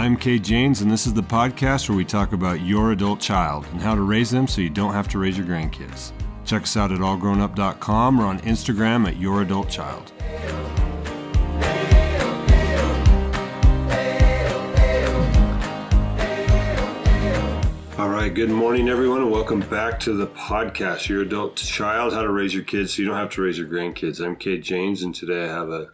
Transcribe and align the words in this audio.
I'm 0.00 0.16
Kate 0.16 0.42
James, 0.42 0.80
and 0.80 0.90
this 0.90 1.06
is 1.06 1.12
the 1.12 1.22
podcast 1.22 1.86
where 1.86 1.94
we 1.98 2.06
talk 2.06 2.32
about 2.32 2.62
your 2.62 2.92
adult 2.92 3.20
child 3.20 3.66
and 3.66 3.82
how 3.82 3.94
to 3.94 4.00
raise 4.00 4.30
them 4.30 4.48
so 4.48 4.62
you 4.62 4.70
don't 4.70 4.94
have 4.94 5.08
to 5.08 5.18
raise 5.18 5.36
your 5.36 5.46
grandkids. 5.46 6.12
Check 6.46 6.62
us 6.62 6.74
out 6.74 6.90
at 6.90 7.00
allgrownup.com 7.00 8.18
or 8.18 8.24
on 8.24 8.40
Instagram 8.40 9.06
at 9.06 9.18
your 9.18 9.42
adult 9.42 9.68
child. 9.68 10.10
All 17.98 18.08
right, 18.08 18.32
good 18.32 18.48
morning, 18.48 18.88
everyone, 18.88 19.20
and 19.20 19.30
welcome 19.30 19.60
back 19.60 20.00
to 20.00 20.14
the 20.14 20.28
podcast, 20.28 21.10
Your 21.10 21.20
Adult 21.20 21.56
Child 21.56 22.14
How 22.14 22.22
to 22.22 22.30
Raise 22.30 22.54
Your 22.54 22.64
Kids 22.64 22.94
So 22.94 23.02
You 23.02 23.08
Don't 23.08 23.18
Have 23.18 23.32
to 23.32 23.42
Raise 23.42 23.58
Your 23.58 23.68
Grandkids. 23.68 24.24
I'm 24.24 24.36
Kate 24.36 24.62
James, 24.62 25.02
and 25.02 25.14
today 25.14 25.44
I 25.44 25.48
have 25.48 25.68
a, 25.68 25.90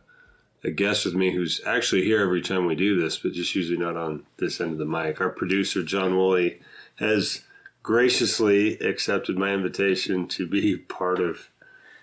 a 0.66 0.70
guest 0.73 1.05
with 1.05 1.15
me 1.15 1.33
who's 1.33 1.61
actually 1.65 2.02
here 2.02 2.20
every 2.20 2.43
time 2.43 2.66
we 2.66 2.75
do 2.75 3.01
this, 3.01 3.16
but 3.19 3.33
just 3.33 3.55
usually 3.55 3.79
not 3.79 3.97
on 3.97 4.27
this 4.38 4.61
end 4.61 4.73
of 4.73 4.79
the 4.79 4.84
mic. 4.84 5.20
Our 5.20 5.30
producer, 5.30 5.84
John 5.84 6.16
Woolley, 6.16 6.61
has 6.97 7.42
graciously 7.84 8.77
accepted 8.80 9.39
my 9.39 9.55
invitation 9.55 10.27
to 10.27 10.45
be 10.45 10.77
part 10.77 11.20
of 11.20 11.51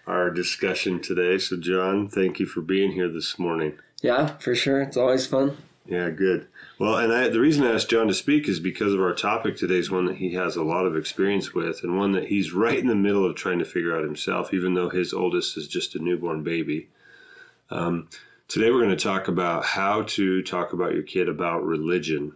our 0.07 0.29
discussion 0.29 1.01
today. 1.01 1.37
So, 1.37 1.57
John, 1.57 2.07
thank 2.07 2.39
you 2.39 2.45
for 2.45 2.61
being 2.61 2.93
here 2.93 3.09
this 3.09 3.37
morning. 3.37 3.77
Yeah, 4.01 4.37
for 4.37 4.55
sure. 4.55 4.81
It's 4.81 4.95
always 4.97 5.27
fun. 5.27 5.57
Yeah, 5.85 6.09
good. 6.09 6.47
Well, 6.79 6.95
and 6.95 7.11
I, 7.11 7.27
the 7.27 7.41
reason 7.41 7.65
I 7.65 7.73
asked 7.73 7.89
John 7.89 8.07
to 8.07 8.13
speak 8.13 8.47
is 8.47 8.61
because 8.61 8.93
of 8.93 9.01
our 9.01 9.13
topic 9.13 9.57
today 9.57 9.75
is 9.75 9.91
one 9.91 10.05
that 10.05 10.17
he 10.17 10.35
has 10.35 10.55
a 10.55 10.63
lot 10.63 10.85
of 10.85 10.95
experience 10.95 11.53
with, 11.53 11.83
and 11.83 11.97
one 11.97 12.13
that 12.13 12.27
he's 12.27 12.53
right 12.53 12.79
in 12.79 12.87
the 12.87 12.95
middle 12.95 13.25
of 13.25 13.35
trying 13.35 13.59
to 13.59 13.65
figure 13.65 13.93
out 13.93 14.05
himself, 14.05 14.53
even 14.53 14.73
though 14.73 14.89
his 14.89 15.13
oldest 15.13 15.57
is 15.57 15.67
just 15.67 15.95
a 15.95 15.99
newborn 15.99 16.43
baby. 16.43 16.87
Um, 17.69 18.07
today, 18.47 18.71
we're 18.71 18.83
going 18.83 18.89
to 18.89 18.95
talk 18.95 19.27
about 19.27 19.65
how 19.65 20.03
to 20.03 20.41
talk 20.43 20.73
about 20.73 20.93
your 20.93 21.03
kid 21.03 21.29
about 21.29 21.65
religion. 21.65 22.33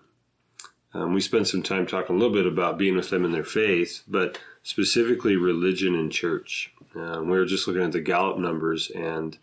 Um, 0.94 1.14
we 1.14 1.22
spent 1.22 1.48
some 1.48 1.64
time 1.64 1.86
talking 1.86 2.16
a 2.16 2.20
little 2.20 2.34
bit 2.34 2.46
about 2.46 2.78
being 2.78 2.96
with 2.96 3.10
them 3.10 3.26
in 3.26 3.32
their 3.32 3.44
faith, 3.44 4.04
but 4.08 4.40
specifically 4.64 5.36
religion 5.36 5.96
and 5.96 6.12
church. 6.12 6.74
Um, 6.96 7.30
we 7.30 7.38
were 7.38 7.46
just 7.46 7.68
looking 7.68 7.84
at 7.84 7.92
the 7.92 8.02
Gallup 8.02 8.38
numbers, 8.38 8.90
and 8.90 9.38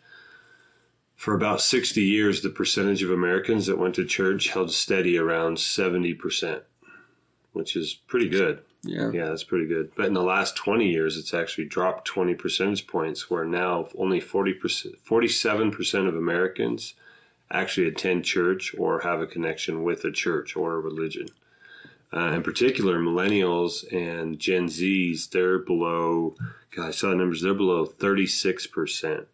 for 1.15 1.35
about 1.35 1.61
60 1.61 2.03
years, 2.03 2.43
the 2.43 2.51
percentage 2.51 3.03
of 3.03 3.11
Americans 3.11 3.67
that 3.67 3.79
went 3.79 3.95
to 3.95 4.05
church 4.05 4.49
held 4.49 4.73
steady 4.73 5.17
around 5.17 5.59
70%, 5.59 6.63
which 7.53 7.77
is 7.77 7.95
pretty 7.95 8.29
good. 8.29 8.63
Yeah. 8.85 9.11
Yeah, 9.11 9.29
that's 9.29 9.45
pretty 9.45 9.67
good. 9.67 9.93
But 9.97 10.07
in 10.07 10.15
the 10.15 10.23
last 10.23 10.57
20 10.57 10.89
years, 10.89 11.17
it's 11.17 11.35
actually 11.35 11.67
dropped 11.67 12.07
20 12.07 12.35
percentage 12.35 12.87
points, 12.87 13.31
where 13.31 13.45
now 13.45 13.89
only 13.99 14.21
40%, 14.21 14.97
47% 15.09 16.09
of 16.09 16.17
Americans 16.17 16.95
actually 17.51 17.89
attend 17.89 18.25
church 18.25 18.75
or 18.77 19.01
have 19.01 19.21
a 19.21 19.27
connection 19.27 19.83
with 19.83 20.05
a 20.05 20.11
church 20.11 20.57
or 20.57 20.75
a 20.75 20.81
religion. 20.81 21.29
Uh, 22.13 22.33
in 22.33 22.43
particular, 22.43 22.99
millennials 22.99 23.85
and 23.93 24.39
Gen 24.39 24.69
Zs, 24.69 25.31
they're 25.31 25.59
below, 25.59 26.37
God, 26.75 26.89
I 26.89 26.91
saw 26.93 27.11
the 27.11 27.17
numbers, 27.17 27.43
they're 27.43 27.55
below 27.55 27.87
36%. 27.87 29.27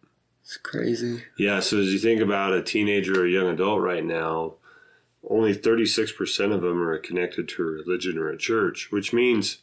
It's 0.43 0.57
crazy. 0.57 1.23
Yeah, 1.37 1.59
so 1.59 1.77
as 1.77 1.93
you 1.93 1.99
think 1.99 2.21
about 2.21 2.53
a 2.53 2.63
teenager 2.63 3.21
or 3.21 3.25
a 3.25 3.29
young 3.29 3.49
adult 3.49 3.81
right 3.81 4.03
now, 4.03 4.55
only 5.29 5.53
36% 5.55 6.53
of 6.53 6.61
them 6.61 6.81
are 6.81 6.97
connected 6.97 7.47
to 7.49 7.61
a 7.61 7.65
religion 7.65 8.17
or 8.17 8.29
a 8.29 8.37
church, 8.37 8.91
which 8.91 9.13
means 9.13 9.59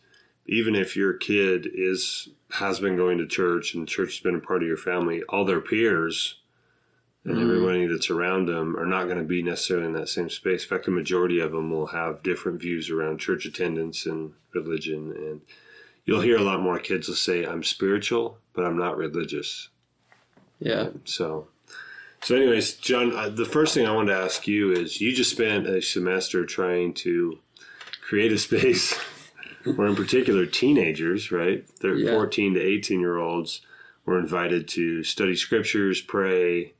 even 0.46 0.74
if 0.74 0.96
your 0.96 1.12
kid 1.12 1.68
is 1.72 2.28
has 2.52 2.80
been 2.80 2.96
going 2.96 3.18
to 3.18 3.26
church 3.26 3.74
and 3.74 3.86
church 3.86 4.14
has 4.16 4.22
been 4.22 4.36
a 4.36 4.40
part 4.40 4.62
of 4.62 4.68
your 4.68 4.76
family, 4.78 5.22
all 5.24 5.44
their 5.44 5.60
peers 5.60 6.36
and 7.24 7.36
Mhm. 7.36 7.42
everybody 7.42 7.86
that's 7.86 8.08
around 8.08 8.46
them 8.46 8.74
are 8.76 8.86
not 8.86 9.04
going 9.04 9.18
to 9.18 9.24
be 9.24 9.42
necessarily 9.42 9.86
in 9.86 9.92
that 9.92 10.08
same 10.08 10.30
space. 10.30 10.62
In 10.62 10.68
fact, 10.68 10.86
the 10.86 10.90
majority 10.90 11.40
of 11.40 11.52
them 11.52 11.70
will 11.70 11.88
have 11.88 12.22
different 12.22 12.60
views 12.60 12.88
around 12.88 13.18
church 13.18 13.44
attendance 13.44 14.06
and 14.06 14.32
religion. 14.54 15.12
And 15.12 15.42
you'll 16.06 16.22
hear 16.22 16.38
a 16.38 16.42
lot 16.42 16.60
more 16.62 16.78
kids 16.78 17.08
will 17.08 17.16
say, 17.16 17.44
I'm 17.44 17.62
spiritual, 17.62 18.38
but 18.54 18.64
I'm 18.64 18.78
not 18.78 18.96
religious. 18.96 19.68
Yeah. 20.58 20.90
So, 21.04 21.48
so 22.22 22.36
anyways, 22.36 22.74
John, 22.74 23.14
uh, 23.16 23.28
the 23.28 23.44
first 23.44 23.74
thing 23.74 23.86
I 23.86 23.92
wanted 23.94 24.12
to 24.12 24.18
ask 24.18 24.46
you 24.46 24.72
is 24.72 25.00
you 25.00 25.14
just 25.14 25.30
spent 25.30 25.66
a 25.66 25.80
semester 25.80 26.44
trying 26.44 26.94
to 26.94 27.38
create 28.00 28.32
a 28.32 28.38
space 28.38 28.94
where, 29.64 29.86
in 29.86 29.96
particular, 29.96 30.46
teenagers, 30.46 31.30
right? 31.30 31.64
They're 31.80 31.96
Yeah. 31.96 32.12
14 32.12 32.54
to 32.54 32.60
18 32.60 33.00
year 33.00 33.18
olds 33.18 33.60
were 34.04 34.18
invited 34.18 34.66
to 34.68 35.02
study 35.04 35.36
scriptures, 35.36 36.00
pray, 36.00 36.72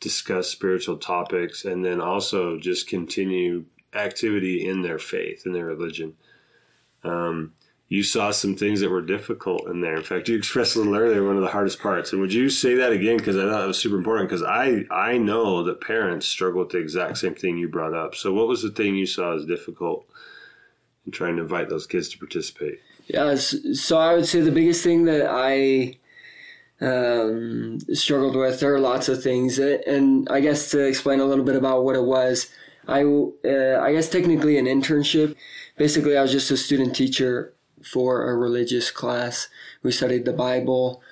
discuss 0.00 0.48
spiritual 0.48 0.96
topics, 0.96 1.64
and 1.64 1.84
then 1.84 2.00
also 2.00 2.58
just 2.58 2.88
continue 2.88 3.64
activity 3.94 4.66
in 4.66 4.82
their 4.82 4.98
faith, 4.98 5.44
in 5.46 5.52
their 5.52 5.66
religion. 5.66 6.14
Um, 7.04 7.52
you 7.92 8.02
saw 8.02 8.30
some 8.30 8.56
things 8.56 8.80
that 8.80 8.88
were 8.88 9.02
difficult 9.02 9.68
in 9.68 9.82
there. 9.82 9.94
In 9.94 10.02
fact, 10.02 10.26
you 10.26 10.34
expressed 10.34 10.76
a 10.76 10.78
little 10.78 10.96
earlier 10.96 11.26
one 11.26 11.36
of 11.36 11.42
the 11.42 11.48
hardest 11.48 11.78
parts. 11.78 12.10
And 12.10 12.22
would 12.22 12.32
you 12.32 12.48
say 12.48 12.74
that 12.76 12.90
again? 12.90 13.18
Because 13.18 13.36
I 13.36 13.42
thought 13.42 13.64
it 13.64 13.66
was 13.66 13.76
super 13.76 13.98
important. 13.98 14.30
Because 14.30 14.42
I 14.42 14.86
I 14.90 15.18
know 15.18 15.62
that 15.64 15.82
parents 15.82 16.26
struggle 16.26 16.60
with 16.60 16.70
the 16.70 16.78
exact 16.78 17.18
same 17.18 17.34
thing 17.34 17.58
you 17.58 17.68
brought 17.68 17.92
up. 17.92 18.14
So 18.14 18.32
what 18.32 18.48
was 18.48 18.62
the 18.62 18.70
thing 18.70 18.96
you 18.96 19.04
saw 19.04 19.36
as 19.36 19.44
difficult 19.44 20.06
in 21.04 21.12
trying 21.12 21.36
to 21.36 21.42
invite 21.42 21.68
those 21.68 21.86
kids 21.86 22.08
to 22.08 22.18
participate? 22.18 22.80
Yeah. 23.08 23.34
So 23.34 23.98
I 23.98 24.14
would 24.14 24.24
say 24.24 24.40
the 24.40 24.50
biggest 24.50 24.82
thing 24.82 25.04
that 25.04 25.26
I 25.28 25.98
um, 26.80 27.78
struggled 27.92 28.36
with, 28.36 28.58
there 28.60 28.74
are 28.74 28.80
lots 28.80 29.10
of 29.10 29.22
things. 29.22 29.58
And 29.58 30.26
I 30.30 30.40
guess 30.40 30.70
to 30.70 30.78
explain 30.78 31.20
a 31.20 31.26
little 31.26 31.44
bit 31.44 31.56
about 31.56 31.84
what 31.84 31.96
it 31.96 32.04
was, 32.04 32.50
I, 32.88 33.02
uh, 33.02 33.82
I 33.82 33.92
guess 33.92 34.08
technically 34.08 34.56
an 34.56 34.64
internship. 34.64 35.36
Basically, 35.76 36.16
I 36.16 36.22
was 36.22 36.32
just 36.32 36.50
a 36.50 36.56
student 36.56 36.96
teacher 36.96 37.52
for 37.84 38.28
a 38.28 38.36
religious 38.36 38.90
class. 38.90 39.48
We 39.82 39.92
studied 39.92 40.24
the 40.24 40.32
Bible. 40.32 41.02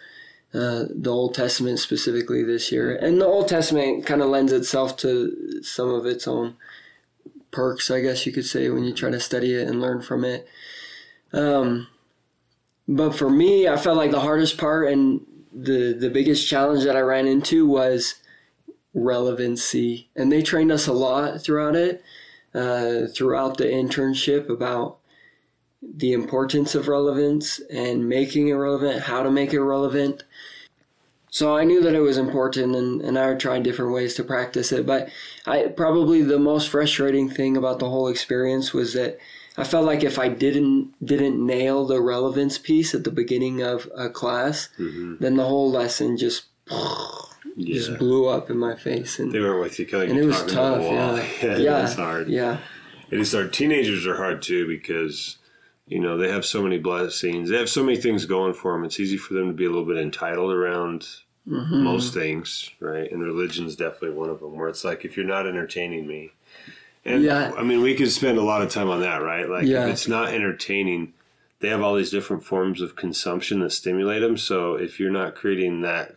Uh, 0.53 0.87
the 0.93 1.11
Old 1.11 1.33
Testament 1.33 1.79
specifically 1.79 2.43
this 2.43 2.73
year, 2.73 2.97
and 2.97 3.21
the 3.21 3.27
Old 3.27 3.47
Testament 3.47 4.05
kind 4.05 4.21
of 4.21 4.31
lends 4.31 4.51
itself 4.51 4.97
to 4.97 5.63
some 5.63 5.89
of 5.89 6.07
its 6.07 6.27
own 6.27 6.57
perks, 7.53 7.89
I 7.89 8.01
guess 8.01 8.27
you 8.27 8.33
could 8.33 8.47
say, 8.47 8.69
when 8.69 8.83
you 8.83 8.93
try 8.93 9.11
to 9.11 9.21
study 9.21 9.55
it 9.55 9.69
and 9.69 9.81
learn 9.81 10.03
from 10.03 10.25
it. 10.25 10.49
Um, 11.33 11.87
but 12.89 13.13
for 13.13 13.31
me, 13.31 13.69
I 13.69 13.77
felt 13.77 13.97
like 13.97 14.11
the 14.11 14.21
hardest 14.21 14.59
part 14.59 14.89
and 14.89 15.21
the 15.53 15.93
the 15.93 16.11
biggest 16.11 16.49
challenge 16.49 16.85
that 16.85 16.97
I 16.97 17.01
ran 17.01 17.27
into 17.27 17.67
was 17.67 18.17
relevancy, 18.95 20.09
and 20.17 20.31
they 20.31 20.43
trained 20.43 20.73
us 20.73 20.87
a 20.87 20.93
lot 20.93 21.43
throughout 21.43 21.77
it, 21.77 22.03
uh, 22.55 23.07
throughout 23.15 23.57
the 23.57 23.65
internship 23.65 24.49
about 24.49 24.99
the 25.83 26.13
importance 26.13 26.75
of 26.75 26.89
relevance 26.89 27.59
and 27.71 28.09
making 28.09 28.49
it 28.49 28.53
relevant, 28.55 29.03
how 29.03 29.23
to 29.23 29.31
make 29.31 29.53
it 29.53 29.63
relevant. 29.63 30.25
So 31.31 31.57
I 31.57 31.65
knew 31.65 31.81
that 31.83 31.95
it 31.95 32.01
was 32.01 32.19
important, 32.19 32.75
and, 32.75 33.01
and 33.01 33.19
I 33.19 33.35
tried 33.35 33.63
different 33.63 33.93
ways 33.93 34.15
to 34.15 34.25
practice 34.25 34.73
it. 34.73 34.85
But 34.85 35.09
I 35.47 35.69
probably 35.69 36.23
the 36.23 36.39
most 36.41 36.69
frustrating 36.69 37.31
thing 37.31 37.57
about 37.57 37.79
the 37.79 37.89
whole 37.89 38.09
experience 38.09 38.75
was 38.75 38.95
that 38.95 39.19
I 39.57 39.65
felt 39.65 39.87
like 39.87 40.03
if 40.05 40.19
I 40.19 40.29
didn't 40.29 40.93
didn't 41.05 41.45
nail 41.45 41.87
the 41.87 42.01
relevance 42.01 42.59
piece 42.59 42.95
at 42.95 43.05
the 43.05 43.11
beginning 43.13 43.63
of 43.63 43.89
a 43.97 44.09
class, 44.11 44.69
Mm-hmm. 44.79 45.17
then 45.21 45.37
the 45.37 45.45
whole 45.47 45.71
lesson 45.71 46.17
just 46.17 46.45
Yeah. 47.57 47.75
just 47.77 47.99
blew 47.99 48.27
up 48.27 48.51
in 48.51 48.59
my 48.59 48.75
face, 48.75 49.19
and 49.21 49.31
they 49.33 49.41
were 49.41 49.59
with 49.61 49.79
you, 49.79 49.87
of 49.87 50.03
and 50.11 50.19
it 50.19 50.25
was 50.25 50.45
tough. 50.47 50.81
wall. 50.83 51.17
Yeah, 51.43 51.57
yeah, 51.57 51.85
it's 51.85 51.95
hard. 51.95 52.29
Yeah, 52.29 52.59
It 53.11 53.21
is 53.21 53.33
hard. 53.33 53.53
Teenagers 53.53 54.05
are 54.07 54.17
hard 54.17 54.43
too 54.43 54.67
because 54.67 55.37
you 55.91 55.99
know 56.01 56.17
they 56.17 56.31
have 56.31 56.47
so 56.47 56.62
many 56.62 56.78
blessings. 56.78 57.51
They 57.51 57.59
have 57.59 57.69
so 57.69 57.83
many 57.84 57.99
things 57.99 58.25
going 58.25 58.54
for 58.54 58.72
them. 58.72 58.84
It's 58.84 58.98
easy 59.01 59.16
for 59.19 59.34
them 59.34 59.48
to 59.48 59.53
be 59.53 59.65
a 59.66 59.69
little 59.69 59.84
bit 59.84 59.98
entitled 59.98 60.53
around 60.53 61.07
Mhm. 61.48 61.83
most 61.83 62.15
things, 62.15 62.71
right? 62.81 63.10
And 63.10 63.22
religion's 63.22 63.75
definitely 63.77 64.10
one 64.16 64.31
of 64.31 64.41
them. 64.41 64.57
Where 64.57 64.69
it's 64.69 64.84
like 64.84 65.04
if 65.04 65.16
you're 65.16 65.27
not 65.27 65.47
entertaining 65.47 66.07
me, 66.07 66.33
and 67.04 67.22
Yeah. 67.25 67.53
I 67.57 67.63
mean 67.65 67.81
we 67.83 67.95
could 67.95 68.10
spend 68.10 68.39
a 68.39 68.42
lot 68.42 68.63
of 68.63 68.71
time 68.71 68.89
on 68.89 69.01
that, 69.01 69.22
right? 69.22 69.48
Like 69.48 69.66
Yeah. 69.66 69.84
if 69.87 69.92
it's 69.92 70.09
not 70.09 70.33
entertaining, 70.33 71.13
they 71.60 71.69
have 71.69 71.83
all 71.83 71.95
these 71.97 72.10
different 72.10 72.45
forms 72.45 72.81
of 72.81 72.95
consumption 72.97 73.60
that 73.60 73.71
stimulate 73.72 74.22
them. 74.22 74.37
So 74.37 74.75
if 74.77 75.01
you're 75.01 75.10
not 75.10 75.34
creating 75.34 75.81
that 75.83 76.15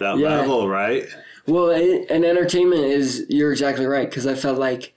that 0.00 0.18
Yeah. 0.18 0.28
level, 0.40 0.68
right? 0.68 1.08
Well, 1.46 1.70
and 1.70 2.24
entertainment 2.24 2.84
is 2.84 3.24
you're 3.28 3.52
exactly 3.52 3.86
right 3.86 4.08
because 4.08 4.26
I 4.26 4.34
felt 4.34 4.58
like 4.58 4.92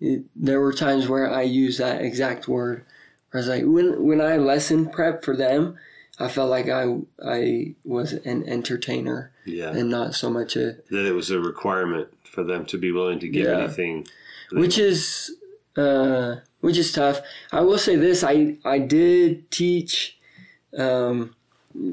it, 0.00 0.24
there 0.36 0.60
were 0.60 0.72
times 0.72 1.08
where 1.08 1.30
I 1.32 1.42
used 1.42 1.78
that 1.80 2.02
exact 2.02 2.48
word. 2.48 2.84
I 3.32 3.38
was 3.38 3.48
like, 3.48 3.64
when 3.64 4.04
when 4.04 4.20
I 4.20 4.36
lesson 4.36 4.88
prep 4.88 5.24
for 5.24 5.36
them, 5.36 5.76
I 6.18 6.28
felt 6.28 6.50
like 6.50 6.68
I 6.68 6.98
I 7.24 7.74
was 7.84 8.12
an 8.12 8.48
entertainer 8.48 9.32
Yeah, 9.44 9.70
and 9.70 9.90
not 9.90 10.14
so 10.14 10.30
much 10.30 10.56
a 10.56 10.76
that 10.90 11.06
it 11.06 11.12
was 11.14 11.30
a 11.30 11.40
requirement 11.40 12.08
for 12.24 12.42
them 12.44 12.64
to 12.66 12.78
be 12.78 12.92
willing 12.92 13.18
to 13.20 13.28
give 13.28 13.46
Yeah. 13.46 13.58
anything. 13.64 14.06
which 14.52 14.78
is 14.78 15.34
uh, 15.76 16.36
which 16.60 16.78
is 16.78 16.92
tough. 16.92 17.20
I 17.52 17.60
will 17.60 17.78
say 17.78 17.96
this: 17.96 18.24
I 18.24 18.56
I 18.64 18.78
did 18.78 19.50
teach. 19.50 20.18
Um, 20.76 21.34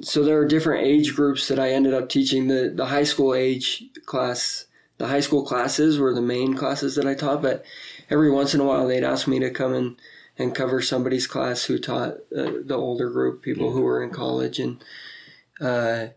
so 0.02 0.24
there 0.24 0.38
are 0.40 0.46
different 0.48 0.86
age 0.86 1.14
groups 1.16 1.48
that 1.48 1.60
I 1.60 1.72
ended 1.72 1.94
up 1.94 2.08
teaching. 2.10 2.48
The 2.48 2.72
the 2.74 2.86
high 2.86 3.04
school 3.04 3.34
age 3.34 3.84
class 4.06 4.66
the 4.98 5.08
high 5.08 5.20
school 5.20 5.46
classes 5.46 6.00
were 6.00 6.14
the 6.14 6.22
main 6.22 6.54
classes 6.56 6.96
that 6.96 7.06
I 7.06 7.14
taught, 7.16 7.42
but 7.42 7.66
every 8.10 8.32
once 8.32 8.54
in 8.54 8.60
a 8.62 8.66
while 8.66 8.88
they'd 8.88 9.04
ask 9.04 9.28
me 9.28 9.40
to 9.40 9.50
come 9.50 9.74
and, 9.74 9.96
and 10.38 10.54
cover 10.56 10.82
somebody's 10.82 11.28
class 11.28 11.66
who 11.66 11.78
taught 11.80 12.16
uh, 12.36 12.52
the 12.64 12.76
older 12.76 13.10
group, 13.10 13.42
people 13.42 13.72
who 13.72 13.82
were 13.82 14.04
in 14.04 14.10
college, 14.12 14.60
and 14.60 14.84
uh, 15.62 16.08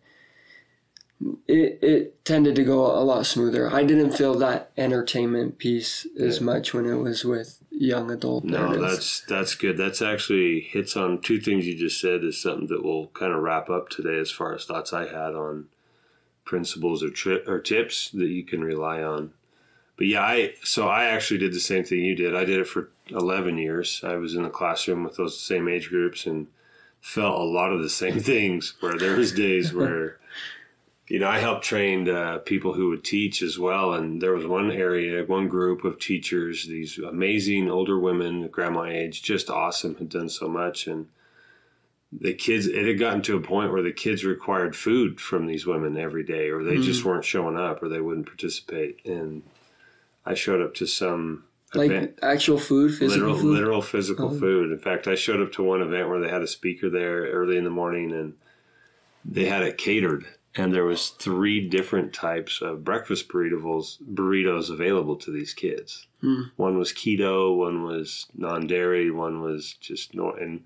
it 1.48 1.78
it 1.82 2.24
tended 2.24 2.54
to 2.56 2.64
go 2.64 2.86
a 2.86 3.02
lot 3.02 3.26
smoother. 3.26 3.72
I 3.72 3.82
didn't 3.84 4.12
feel 4.12 4.34
that 4.38 4.70
entertainment 4.76 5.58
piece 5.58 6.06
as 6.18 6.38
Yeah. 6.38 6.44
much 6.44 6.72
when 6.74 6.86
it 6.86 6.96
was 6.96 7.24
with 7.24 7.58
young 7.70 8.10
adult. 8.10 8.44
No, 8.44 8.68
parents. 8.68 8.80
that's 8.80 9.20
that's 9.22 9.54
good. 9.54 9.76
That's 9.76 10.00
actually 10.02 10.60
hits 10.60 10.96
on 10.96 11.20
two 11.20 11.40
things 11.40 11.66
you 11.66 11.76
just 11.76 12.00
said 12.00 12.22
is 12.22 12.40
something 12.40 12.68
that 12.68 12.84
will 12.84 13.08
kind 13.08 13.32
of 13.32 13.42
wrap 13.42 13.68
up 13.68 13.88
today 13.88 14.18
as 14.18 14.30
far 14.30 14.54
as 14.54 14.64
thoughts 14.64 14.92
I 14.92 15.06
had 15.06 15.34
on 15.34 15.66
principles 16.44 17.02
or 17.02 17.10
tri- 17.10 17.42
or 17.46 17.58
tips 17.60 18.10
that 18.10 18.28
you 18.28 18.44
can 18.44 18.62
rely 18.62 19.02
on. 19.02 19.32
But 19.98 20.06
yeah, 20.06 20.22
I 20.22 20.54
so 20.62 20.88
I 20.88 21.04
actually 21.04 21.38
did 21.38 21.52
the 21.52 21.60
same 21.60 21.84
thing 21.84 22.04
you 22.04 22.14
did. 22.14 22.34
I 22.34 22.44
did 22.44 22.60
it 22.60 22.68
for 22.68 22.88
11 23.10 23.58
years. 23.58 24.00
I 24.02 24.14
was 24.14 24.34
in 24.34 24.44
the 24.44 24.48
classroom 24.48 25.04
with 25.04 25.16
those 25.16 25.38
same 25.38 25.68
age 25.68 25.90
groups 25.90 26.24
and 26.24 26.46
felt 27.00 27.38
a 27.38 27.44
lot 27.44 27.72
of 27.72 27.82
the 27.82 27.90
same 27.90 28.20
things 28.34 28.74
where 28.80 28.96
there 28.96 29.16
was 29.16 29.32
days 29.32 29.74
where 29.74 30.18
you 31.08 31.18
know, 31.18 31.28
I 31.28 31.38
helped 31.38 31.64
train 31.64 32.08
uh, 32.08 32.38
people 32.38 32.74
who 32.74 32.90
would 32.90 33.02
teach 33.02 33.40
as 33.40 33.58
well, 33.58 33.94
and 33.94 34.20
there 34.20 34.34
was 34.34 34.46
one 34.46 34.70
area, 34.70 35.24
one 35.24 35.48
group 35.48 35.82
of 35.82 35.98
teachers, 35.98 36.66
these 36.66 36.98
amazing 36.98 37.70
older 37.70 37.98
women, 37.98 38.46
grandma 38.48 38.84
age, 38.84 39.22
just 39.22 39.48
awesome, 39.48 39.96
had 39.96 40.10
done 40.10 40.28
so 40.28 40.48
much, 40.48 40.86
and 40.86 41.08
the 42.12 42.34
kids. 42.34 42.66
It 42.66 42.86
had 42.86 42.98
gotten 42.98 43.22
to 43.22 43.36
a 43.36 43.40
point 43.40 43.72
where 43.72 43.82
the 43.82 43.92
kids 43.92 44.22
required 44.22 44.76
food 44.76 45.18
from 45.18 45.46
these 45.46 45.66
women 45.66 45.96
every 45.96 46.24
day, 46.24 46.50
or 46.50 46.62
they 46.62 46.76
just 46.76 47.04
weren't 47.04 47.24
showing 47.24 47.56
up, 47.56 47.82
or 47.82 47.88
they 47.88 48.00
wouldn't 48.00 48.26
participate. 48.26 49.00
And 49.06 49.42
I 50.30 50.34
showed 50.34 50.60
up 50.60 50.74
to 50.74 50.86
some 50.86 51.44
like 51.74 51.90
event 51.90 52.18
actual 52.22 52.58
food, 52.58 52.94
physical 52.94 53.28
literal, 53.28 53.38
food. 53.38 53.54
literal 53.54 53.82
physical 53.82 54.26
Oh. 54.34 54.38
food. 54.38 54.70
In 54.72 54.78
fact, 54.78 55.06
I 55.08 55.14
showed 55.14 55.40
up 55.40 55.52
to 55.52 55.62
one 55.62 55.82
event 55.82 56.08
where 56.08 56.20
they 56.20 56.28
had 56.28 56.42
a 56.42 56.46
speaker 56.46 56.88
there 56.90 57.22
early 57.30 57.56
in 57.56 57.64
the 57.64 57.70
morning, 57.70 58.12
and 58.12 58.34
they 59.24 59.46
had 59.46 59.62
it 59.62 59.76
catered, 59.78 60.24
and 60.54 60.72
there 60.72 60.84
was 60.84 61.10
three 61.10 61.66
different 61.68 62.12
types 62.12 62.60
of 62.62 62.84
breakfast 62.84 63.28
burritos 63.28 63.98
burritos 64.02 64.70
available 64.70 65.16
to 65.16 65.30
these 65.30 65.52
kids. 65.54 66.06
Hmm. 66.20 66.42
One 66.56 66.78
was 66.78 66.92
keto, 66.92 67.56
one 67.56 67.84
was 67.84 68.26
non-dairy, 68.34 69.10
one 69.10 69.40
was 69.42 69.74
just 69.80 70.14
no, 70.14 70.32
and 70.32 70.64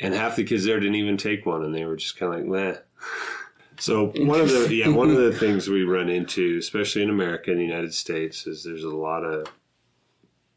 and 0.00 0.14
half 0.14 0.36
the 0.36 0.44
kids 0.44 0.64
there 0.64 0.78
didn't 0.78 0.94
even 0.94 1.16
take 1.16 1.44
one, 1.46 1.64
and 1.64 1.74
they 1.74 1.84
were 1.84 1.96
just 1.96 2.16
kind 2.16 2.32
of 2.32 2.40
like, 2.40 2.48
meh. 2.48 2.76
So 3.78 4.06
one 4.16 4.40
of 4.40 4.50
the 4.50 4.74
yeah 4.74 4.88
one 4.88 5.10
of 5.10 5.16
the 5.16 5.32
things 5.32 5.68
we 5.68 5.82
run 5.82 6.08
into, 6.08 6.56
especially 6.58 7.02
in 7.02 7.10
America 7.10 7.50
and 7.50 7.60
the 7.60 7.64
United 7.64 7.94
States, 7.94 8.46
is 8.46 8.64
there's 8.64 8.84
a 8.84 8.90
lot 8.90 9.24
of 9.24 9.52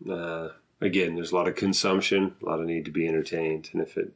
uh, 0.10 0.50
again, 0.80 1.16
there's 1.16 1.32
a 1.32 1.36
lot 1.36 1.48
of 1.48 1.56
consumption, 1.56 2.36
a 2.42 2.46
lot 2.46 2.60
of 2.60 2.66
need 2.66 2.86
to 2.86 2.92
be 2.92 3.08
entertained, 3.08 3.70
and 3.72 3.82
if 3.82 3.98
it, 3.98 4.14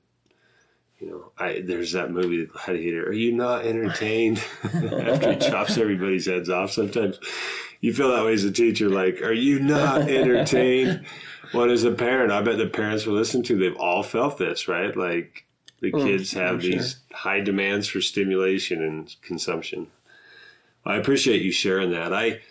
you 0.99 1.09
know, 1.09 1.31
I 1.37 1.61
there's 1.65 1.91
that 1.91 2.11
movie 2.11 2.45
that 2.45 2.57
had 2.57 2.75
Are 2.75 3.13
you 3.13 3.31
not 3.31 3.65
entertained? 3.65 4.43
After 4.63 5.33
he 5.33 5.39
chops 5.39 5.77
everybody's 5.77 6.25
heads 6.25 6.49
off, 6.49 6.71
sometimes 6.71 7.19
you 7.81 7.93
feel 7.93 8.11
that 8.11 8.25
way 8.25 8.33
as 8.33 8.43
a 8.43 8.51
teacher. 8.51 8.89
Like, 8.89 9.21
are 9.21 9.33
you 9.33 9.59
not 9.59 10.01
entertained? 10.09 11.05
Well, 11.53 11.69
as 11.69 11.83
a 11.83 11.91
parent, 11.91 12.31
I 12.31 12.41
bet 12.41 12.57
the 12.57 12.67
parents 12.67 13.05
will 13.05 13.13
listen 13.13 13.43
to. 13.43 13.55
They've 13.55 13.77
all 13.77 14.01
felt 14.03 14.39
this, 14.39 14.67
right? 14.67 14.93
Like 14.97 15.45
the 15.81 15.91
Oh, 15.93 16.03
kids 16.03 16.33
have 16.33 16.55
I'm 16.55 16.59
sure. 16.61 16.71
these 16.71 16.97
high 17.11 17.41
demands 17.41 17.87
for 17.87 18.01
stimulation 18.01 18.81
and 18.81 19.13
consumption. 19.21 19.87
I 20.85 20.97
appreciate 20.97 21.41
you 21.41 21.51
sharing 21.51 21.91
that. 21.91 22.13
I 22.13 22.41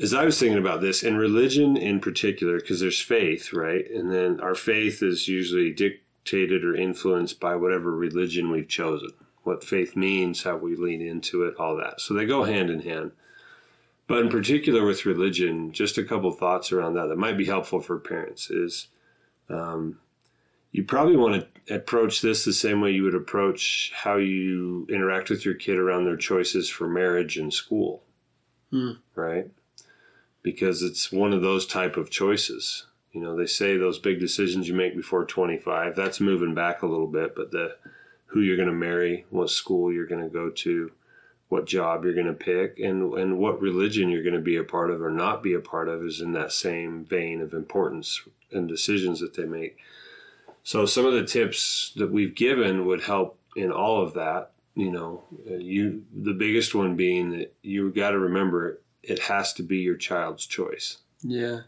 as 0.00 0.14
I 0.14 0.24
was 0.24 0.38
thinking 0.38 0.58
about 0.58 0.80
this, 0.80 1.02
and 1.02 1.18
religion 1.18 1.76
in 1.76 1.98
particular, 1.98 2.60
because 2.60 2.78
there's 2.78 3.00
faith, 3.00 3.52
right? 3.52 3.84
And 3.90 4.12
then 4.12 4.40
our 4.40 4.54
faith 4.54 5.02
is 5.02 5.26
usually 5.26 5.72
dictated 5.72 6.64
or 6.64 6.76
influenced 6.76 7.40
by 7.40 7.56
whatever 7.56 7.90
religion 7.92 8.50
we've 8.52 8.68
chosen. 8.68 9.10
What 9.42 9.64
faith 9.64 9.96
means, 9.96 10.44
how 10.44 10.56
we 10.56 10.76
lean 10.76 11.00
into 11.00 11.42
it, 11.44 11.54
all 11.58 11.76
that. 11.78 12.00
So 12.00 12.14
they 12.14 12.26
go 12.26 12.44
hand 12.44 12.70
in 12.70 12.82
hand. 12.82 13.10
But 14.06 14.20
in 14.20 14.28
particular 14.28 14.84
with 14.86 15.04
religion, 15.04 15.72
just 15.72 15.98
a 15.98 16.04
couple 16.04 16.30
thoughts 16.30 16.70
around 16.70 16.94
that 16.94 17.06
that 17.08 17.18
might 17.18 17.36
be 17.36 17.46
helpful 17.46 17.80
for 17.80 17.98
parents 17.98 18.50
is 18.50 18.86
um, 19.50 19.98
you 20.70 20.84
probably 20.84 21.16
want 21.16 21.34
to 21.34 21.57
approach 21.70 22.20
this 22.20 22.44
the 22.44 22.52
same 22.52 22.80
way 22.80 22.90
you 22.92 23.02
would 23.04 23.14
approach 23.14 23.92
how 23.94 24.16
you 24.16 24.86
interact 24.90 25.30
with 25.30 25.44
your 25.44 25.54
kid 25.54 25.78
around 25.78 26.04
their 26.04 26.16
choices 26.16 26.68
for 26.68 26.88
marriage 26.88 27.36
and 27.36 27.52
school, 27.52 28.02
Hmm. 28.70 28.92
right? 29.14 29.50
Because 30.42 30.82
it's 30.82 31.12
one 31.12 31.32
of 31.32 31.42
those 31.42 31.66
type 31.66 31.96
of 31.96 32.10
choices. 32.10 32.86
You 33.12 33.20
know, 33.20 33.36
they 33.36 33.46
say 33.46 33.76
those 33.76 33.98
big 33.98 34.20
decisions 34.20 34.68
you 34.68 34.74
make 34.74 34.94
before 34.94 35.24
25, 35.24 35.96
that's 35.96 36.20
moving 36.20 36.54
back 36.54 36.82
a 36.82 36.86
little 36.86 37.06
bit, 37.06 37.34
but 37.34 37.50
the 37.50 37.76
who 38.26 38.40
you're 38.40 38.56
going 38.56 38.68
to 38.68 38.74
marry, 38.74 39.24
what 39.30 39.48
school 39.50 39.92
you're 39.92 40.06
going 40.06 40.22
to 40.22 40.28
go 40.28 40.50
to, 40.50 40.92
what 41.48 41.64
job 41.66 42.04
you're 42.04 42.14
going 42.14 42.26
to 42.26 42.32
pick, 42.34 42.78
and 42.78 43.14
and 43.14 43.38
what 43.38 43.60
religion 43.60 44.10
you're 44.10 44.22
going 44.22 44.34
to 44.34 44.40
be 44.40 44.56
a 44.56 44.64
part 44.64 44.90
of 44.90 45.02
or 45.02 45.10
not 45.10 45.42
be 45.42 45.54
a 45.54 45.60
part 45.60 45.88
of 45.88 46.04
is 46.04 46.20
in 46.20 46.32
that 46.32 46.52
same 46.52 47.04
vein 47.06 47.40
of 47.40 47.54
importance 47.54 48.22
and 48.52 48.68
decisions 48.68 49.20
that 49.20 49.34
they 49.34 49.46
make. 49.46 49.78
So 50.68 50.84
some 50.84 51.06
of 51.06 51.14
the 51.14 51.24
tips 51.24 51.92
that 51.96 52.12
we've 52.12 52.34
given 52.34 52.84
would 52.84 53.00
help 53.00 53.38
in 53.56 53.72
all 53.72 54.02
of 54.02 54.12
that. 54.12 54.50
You 54.74 54.90
know, 54.90 55.22
uh, 55.50 55.54
you 55.54 56.04
the 56.14 56.34
biggest 56.34 56.74
one 56.74 56.94
being 56.94 57.30
that 57.30 57.54
you 57.62 57.90
got 57.90 58.10
to 58.10 58.18
remember 58.18 58.78
it 59.02 59.18
has 59.20 59.54
to 59.54 59.62
be 59.62 59.78
your 59.78 59.96
child's 59.96 60.44
choice. 60.44 60.98
Yeah. 61.22 61.60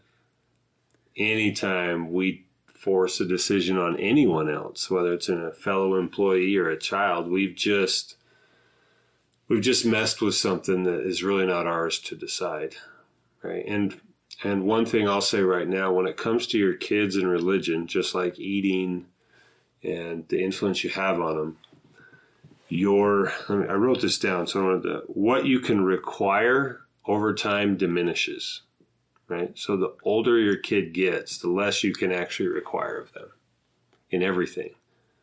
Anytime 1.17 2.13
we 2.13 2.45
force 2.75 3.19
a 3.19 3.25
decision 3.25 3.75
on 3.75 3.99
anyone 3.99 4.47
else, 4.47 4.91
whether 4.91 5.13
it's 5.13 5.29
in 5.29 5.41
a 5.41 5.51
fellow 5.51 5.95
employee 5.95 6.55
or 6.57 6.69
a 6.69 6.77
child, 6.77 7.27
we've 7.27 7.55
just 7.55 8.17
we've 9.47 9.63
just 9.63 9.83
messed 9.83 10.21
with 10.21 10.35
something 10.35 10.83
that 10.83 11.01
is 11.07 11.23
really 11.23 11.47
not 11.47 11.65
ours 11.65 11.97
to 12.01 12.15
decide, 12.15 12.75
right? 13.41 13.65
And 13.67 13.99
and 14.43 14.63
one 14.63 14.85
thing 14.85 15.07
I'll 15.07 15.21
say 15.21 15.41
right 15.41 15.67
now, 15.67 15.91
when 15.91 16.07
it 16.07 16.17
comes 16.17 16.47
to 16.47 16.57
your 16.57 16.73
kids 16.73 17.15
and 17.15 17.27
religion, 17.27 17.87
just 17.87 18.15
like 18.15 18.39
eating 18.39 19.05
and 19.83 20.27
the 20.29 20.43
influence 20.43 20.83
you 20.83 20.89
have 20.91 21.19
on 21.19 21.35
them, 21.35 21.57
your 22.69 23.31
I, 23.49 23.53
mean, 23.53 23.69
I 23.69 23.73
wrote 23.73 24.01
this 24.01 24.17
down. 24.17 24.47
So 24.47 24.61
I 24.61 24.63
wanted 24.63 24.83
to, 24.83 25.03
what 25.07 25.45
you 25.45 25.59
can 25.59 25.83
require 25.83 26.81
over 27.05 27.33
time 27.33 27.77
diminishes, 27.77 28.61
right? 29.27 29.57
So 29.57 29.77
the 29.77 29.95
older 30.03 30.39
your 30.39 30.57
kid 30.57 30.93
gets, 30.93 31.37
the 31.37 31.49
less 31.49 31.83
you 31.83 31.93
can 31.93 32.11
actually 32.11 32.49
require 32.49 32.97
of 32.97 33.13
them 33.13 33.31
in 34.09 34.23
everything 34.23 34.71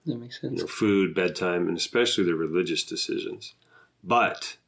That 0.07 0.19
makes 0.19 0.41
you 0.43 0.51
sense. 0.51 0.61
know, 0.61 0.67
food, 0.67 1.15
bedtime, 1.15 1.69
and 1.69 1.77
especially 1.77 2.25
the 2.25 2.35
religious 2.35 2.85
decisions. 2.85 3.55
But 4.05 4.59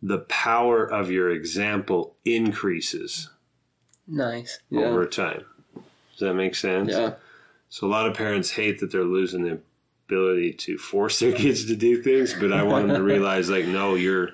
the 0.00 0.18
power 0.20 0.84
of 0.84 1.10
your 1.10 1.30
example 1.30 2.14
increases 2.24 3.30
Nice. 4.08 4.58
Yeah. 4.70 4.86
over 4.86 5.06
time. 5.06 5.44
Does 5.74 6.20
that 6.20 6.34
make 6.34 6.54
sense? 6.54 6.90
Yeah. 6.92 7.14
So 7.68 7.86
a 7.86 7.90
lot 7.90 8.06
of 8.06 8.16
parents 8.16 8.50
hate 8.50 8.80
that 8.80 8.90
they're 8.90 9.04
losing 9.04 9.42
the 9.42 9.60
ability 10.08 10.54
to 10.54 10.78
force 10.78 11.18
their 11.18 11.32
kids 11.36 11.66
to 11.66 11.76
do 11.76 12.02
things, 12.02 12.34
but 12.34 12.52
I 12.52 12.62
want 12.62 12.88
them 12.88 12.96
to 12.96 13.02
realize, 13.02 13.50
like, 13.50 13.66
no, 13.66 13.94
you're, 13.94 14.30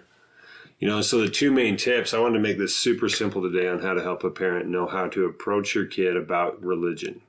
you 0.78 0.88
know. 0.88 1.02
So 1.02 1.20
the 1.20 1.28
two 1.28 1.50
main 1.50 1.76
tips 1.76 2.14
I 2.14 2.18
wanted 2.20 2.34
to 2.34 2.42
make 2.42 2.58
this 2.58 2.74
super 2.74 3.08
simple 3.08 3.42
today 3.42 3.68
on 3.68 3.82
how 3.82 3.94
to 3.94 4.02
help 4.02 4.24
a 4.24 4.30
parent 4.30 4.68
know 4.68 4.86
how 4.86 5.08
to 5.08 5.26
approach 5.26 5.74
your 5.74 5.86
kid 5.86 6.16
about 6.16 6.62
religion. 6.62 7.20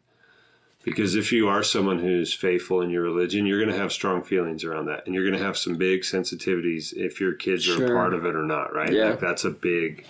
Because 0.83 1.15
if 1.15 1.31
you 1.31 1.47
are 1.47 1.63
someone 1.63 1.97
who's 1.97 2.31
faithful 2.31 2.79
in 2.81 2.91
your 2.91 3.01
religion, 3.01 3.47
you're 3.47 3.59
going 3.59 3.73
to 3.73 3.81
have 3.81 3.91
strong 3.91 4.21
feelings 4.21 4.63
around 4.63 4.85
that, 4.85 5.03
and 5.07 5.15
you're 5.15 5.27
going 5.27 5.37
to 5.37 5.43
have 5.43 5.57
some 5.57 5.77
big 5.77 6.01
sensitivities 6.01 6.93
if 6.95 7.19
your 7.19 7.33
kids 7.33 7.67
are 7.67 7.83
a 7.83 7.89
part 7.89 8.13
of 8.13 8.23
it 8.23 8.35
or 8.35 8.43
not, 8.43 8.71
right? 8.71 8.93
Yeah. 8.93 9.09
Like 9.09 9.19
that's 9.19 9.43
a 9.45 9.49
big. 9.49 10.05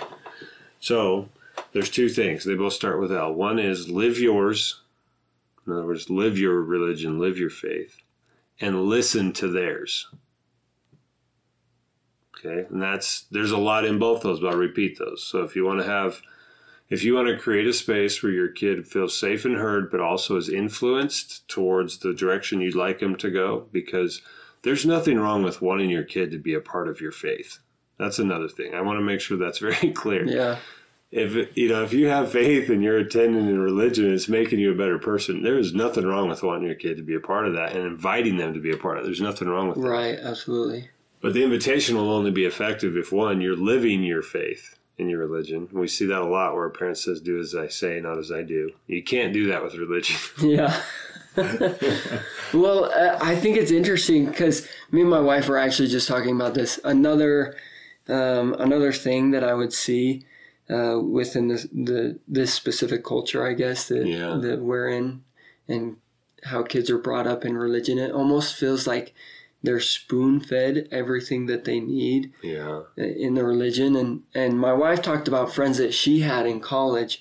So 0.81 1.29
there's 1.75 1.89
two 1.89 2.07
things. 2.07 2.45
They 2.45 2.55
both 2.55 2.71
start 2.71 3.01
with 3.01 3.11
L. 3.11 3.33
One 3.33 3.59
is 3.59 3.89
live 3.89 4.17
yours. 4.17 4.79
In 5.67 5.73
other 5.73 5.85
words, 5.85 6.09
live 6.09 6.39
your 6.39 6.61
religion, 6.61 7.19
live 7.19 7.37
your 7.37 7.49
faith, 7.49 7.97
and 8.61 8.85
listen 8.85 9.33
to 9.33 9.49
theirs. 9.49 10.07
Okay, 12.37 12.65
and 12.69 12.81
that's 12.81 13.25
there's 13.29 13.51
a 13.51 13.57
lot 13.57 13.83
in 13.83 13.99
both 13.99 14.21
those, 14.23 14.39
but 14.39 14.53
I'll 14.53 14.57
repeat 14.57 14.97
those. 14.97 15.21
So 15.21 15.43
if 15.43 15.53
you 15.53 15.65
want 15.65 15.81
to 15.81 15.85
have, 15.85 16.21
if 16.89 17.03
you 17.03 17.13
want 17.13 17.27
to 17.27 17.37
create 17.37 17.67
a 17.67 17.73
space 17.73 18.23
where 18.23 18.31
your 18.31 18.47
kid 18.47 18.87
feels 18.87 19.19
safe 19.19 19.43
and 19.43 19.57
heard, 19.57 19.91
but 19.91 19.99
also 19.99 20.37
is 20.37 20.47
influenced 20.47 21.45
towards 21.49 21.97
the 21.97 22.13
direction 22.13 22.61
you'd 22.61 22.73
like 22.73 22.99
them 22.99 23.17
to 23.17 23.29
go, 23.29 23.67
because 23.73 24.21
there's 24.61 24.85
nothing 24.85 25.19
wrong 25.19 25.43
with 25.43 25.61
wanting 25.61 25.89
your 25.89 26.05
kid 26.05 26.31
to 26.31 26.37
be 26.37 26.53
a 26.53 26.61
part 26.61 26.87
of 26.87 27.01
your 27.01 27.11
faith. 27.11 27.59
That's 27.99 28.19
another 28.19 28.47
thing. 28.47 28.73
I 28.73 28.81
want 28.81 28.97
to 28.97 29.03
make 29.03 29.19
sure 29.19 29.37
that's 29.37 29.59
very 29.69 29.91
clear 29.91 30.25
Yeah. 30.25 30.59
If 31.15 31.55
you 31.57 31.69
know 31.69 31.83
if 31.83 31.93
you 31.93 32.07
have 32.07 32.31
faith 32.31 32.69
and 32.69 32.83
you're 32.83 32.97
attending 32.97 33.47
in 33.47 33.59
religion 33.59 34.13
it's 34.13 34.27
making 34.27 34.59
you 34.59 34.71
a 34.71 34.75
better 34.75 34.99
person 34.99 35.41
there 35.43 35.57
is 35.57 35.73
nothing 35.73 36.05
wrong 36.05 36.27
with 36.29 36.43
wanting 36.43 36.65
your 36.67 36.75
kid 36.75 36.97
to 36.97 37.03
be 37.03 37.15
a 37.15 37.19
part 37.19 37.47
of 37.47 37.53
that 37.53 37.71
and 37.73 37.85
inviting 37.85 38.37
them 38.37 38.53
to 38.53 38.59
be 38.59 38.71
a 38.71 38.77
part 38.77 38.97
of 38.97 39.03
it 39.03 39.07
there's 39.07 39.21
nothing 39.21 39.47
wrong 39.47 39.69
with 39.69 39.81
that 39.81 39.89
Right. 39.89 40.19
Absolutely. 40.19 40.89
but 41.21 41.33
the 41.33 41.43
invitation 41.43 41.95
will 41.95 42.11
only 42.11 42.31
be 42.31 42.45
effective 42.45 42.97
if 42.97 43.11
one 43.11 43.39
you're 43.41 43.55
living 43.55 44.03
your 44.03 44.21
faith 44.21 44.77
in 44.97 45.09
your 45.09 45.19
religion. 45.19 45.67
We 45.73 45.87
see 45.89 46.05
that 46.05 46.21
a 46.21 46.25
lot 46.25 46.53
where 46.53 46.67
a 46.67 46.71
parent 46.71 46.97
says, 46.97 47.19
"Do 47.19 47.37
as 47.37 47.53
I 47.53 47.67
say, 47.67 47.99
not 47.99 48.17
as 48.17 48.31
I 48.31 48.43
do." 48.43 48.71
You 48.87 49.03
can't 49.03 49.33
do 49.33 49.47
that 49.47 49.61
with 49.61 49.75
religion. 49.75 50.15
Yeah. 50.41 50.73
well, 52.53 52.85
uh, 52.85 53.17
I 53.21 53.35
think 53.35 53.57
it's 53.57 53.71
interesting 53.71 54.25
because 54.25 54.67
me 54.91 55.01
and 55.01 55.09
my 55.09 55.19
wife 55.19 55.49
were 55.49 55.57
actually 55.57 55.89
just 55.89 56.07
talking 56.07 56.33
about 56.33 56.53
this. 56.53 56.79
Another, 56.85 57.57
um, 58.07 58.55
another 58.57 58.93
thing 58.93 59.31
that 59.31 59.43
I 59.43 59.53
would 59.53 59.73
see 59.73 60.25
uh, 60.69 60.99
within 60.99 61.47
this 61.47 61.67
the 61.71 62.19
this 62.27 62.53
specific 62.53 63.03
culture, 63.03 63.45
I 63.45 63.53
guess 63.53 63.87
that 63.87 64.05
Yeah. 64.05 64.37
that 64.41 64.61
we're 64.61 64.89
in, 64.89 65.23
and 65.67 65.97
how 66.43 66.63
kids 66.63 66.89
are 66.89 66.97
brought 66.97 67.27
up 67.27 67.43
in 67.45 67.57
religion, 67.57 67.97
it 67.97 68.11
almost 68.11 68.55
feels 68.55 68.85
like 68.87 69.13
they're 69.63 69.79
spoon 69.79 70.39
fed 70.39 70.87
everything 70.91 71.47
that 71.47 71.63
they 71.65 71.79
need 71.79 72.31
yeah, 72.43 72.81
in 72.97 73.33
the 73.33 73.43
religion. 73.43 73.95
And 73.95 74.23
and 74.35 74.59
my 74.59 74.73
wife 74.73 75.01
talked 75.01 75.27
about 75.27 75.53
friends 75.53 75.77
that 75.79 75.93
she 75.93 76.19
had 76.21 76.45
in 76.45 76.59
college 76.59 77.19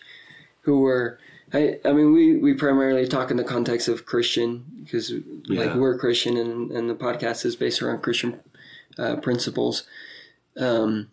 who 0.63 0.81
were 0.81 1.19
I, 1.53 1.79
I 1.85 1.93
mean 1.93 2.13
we 2.13 2.37
we 2.37 2.53
primarily 2.55 3.07
talk 3.09 3.31
in 3.31 3.37
the 3.39 3.45
context 3.45 3.89
of 3.89 4.05
Christian 4.07 4.65
because 4.83 5.13
like 5.49 5.75
we're 5.75 5.97
Christian 5.99 6.37
and 6.37 6.71
and 6.71 6.91
the 6.91 6.95
podcast 6.95 7.45
is 7.47 7.57
based 7.57 7.81
around 7.83 8.03
Christian 8.03 8.41
uh, 8.99 9.17
principles. 9.17 9.85
Um 10.57 11.11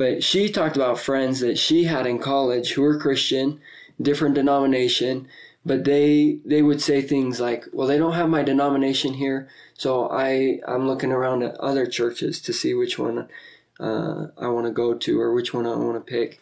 but 0.00 0.24
she 0.24 0.48
talked 0.48 0.76
about 0.76 0.98
friends 0.98 1.40
that 1.40 1.58
she 1.58 1.84
had 1.84 2.06
in 2.06 2.18
college 2.18 2.72
who 2.72 2.80
were 2.80 2.98
Christian 2.98 3.60
different 4.00 4.34
denomination 4.34 5.28
but 5.66 5.84
they 5.84 6.38
they 6.44 6.62
would 6.62 6.80
say 6.80 7.02
things 7.02 7.38
like 7.38 7.66
well 7.72 7.86
they 7.86 7.98
don't 7.98 8.14
have 8.14 8.30
my 8.30 8.42
denomination 8.42 9.12
here 9.14 9.46
so 9.74 10.10
I 10.10 10.60
I'm 10.66 10.86
looking 10.86 11.12
around 11.12 11.42
at 11.42 11.54
other 11.56 11.86
churches 11.86 12.40
to 12.42 12.52
see 12.52 12.72
which 12.72 12.98
one 12.98 13.28
uh, 13.78 14.26
I 14.38 14.48
want 14.48 14.66
to 14.66 14.72
go 14.72 14.94
to 14.94 15.20
or 15.20 15.32
which 15.32 15.52
one 15.54 15.66
I 15.66 15.74
want 15.74 15.94
to 15.94 16.12
pick. 16.12 16.38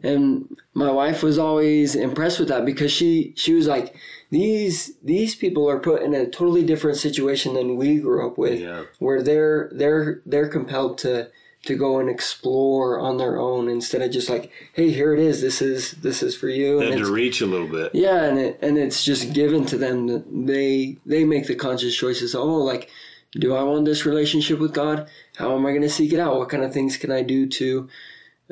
And 0.00 0.56
my 0.74 0.90
wife 0.90 1.24
was 1.24 1.38
always 1.38 1.96
impressed 1.96 2.38
with 2.38 2.48
that 2.48 2.64
because 2.64 2.92
she 2.92 3.32
she 3.36 3.52
was 3.52 3.66
like 3.66 3.96
these 4.30 4.94
these 5.02 5.34
people 5.34 5.68
are 5.68 5.80
put 5.80 6.02
in 6.02 6.14
a 6.14 6.26
totally 6.26 6.64
different 6.64 6.98
situation 6.98 7.54
than 7.54 7.76
we 7.76 7.98
grew 7.98 8.24
up 8.26 8.38
with 8.38 8.60
yeah, 8.60 8.84
where 9.00 9.22
they're 9.22 9.70
they're 9.72 10.22
they're 10.24 10.48
compelled 10.48 10.98
to 10.98 11.30
to 11.68 11.76
go 11.76 12.00
and 12.00 12.10
explore 12.10 12.98
on 12.98 13.16
their 13.18 13.38
own 13.38 13.68
instead 13.68 14.02
of 14.02 14.10
just 14.10 14.28
like 14.28 14.50
hey 14.74 14.90
here 14.90 15.14
it 15.14 15.20
is 15.20 15.40
this 15.40 15.62
is 15.62 15.92
this 16.06 16.22
is 16.22 16.34
for 16.36 16.48
you 16.48 16.80
and 16.80 16.88
it's- 16.94 17.06
to 17.06 17.12
reach 17.12 17.40
a 17.40 17.46
little 17.46 17.68
bit. 17.68 17.94
yeah, 17.94 18.24
and 18.24 18.38
it, 18.38 18.58
and 18.60 18.76
it's 18.76 19.04
just 19.04 19.32
given 19.32 19.64
to 19.66 19.76
them 19.78 20.06
that 20.08 20.24
they 20.52 20.96
they 21.06 21.24
make 21.24 21.46
the 21.46 21.54
conscious 21.54 21.94
choices. 21.96 22.34
Oh, 22.34 22.56
like, 22.72 22.90
do 23.32 23.54
I 23.54 23.62
want 23.62 23.84
this 23.84 24.04
relationship 24.04 24.58
with 24.58 24.72
God? 24.74 25.08
How 25.36 25.54
am 25.56 25.64
I 25.66 25.70
going 25.70 25.82
to 25.82 25.88
seek 25.98 26.12
it 26.12 26.18
out? 26.20 26.36
What 26.38 26.48
kind 26.48 26.64
of 26.64 26.72
things 26.72 26.96
can 26.96 27.12
I 27.12 27.22
do 27.22 27.46
to 27.46 27.88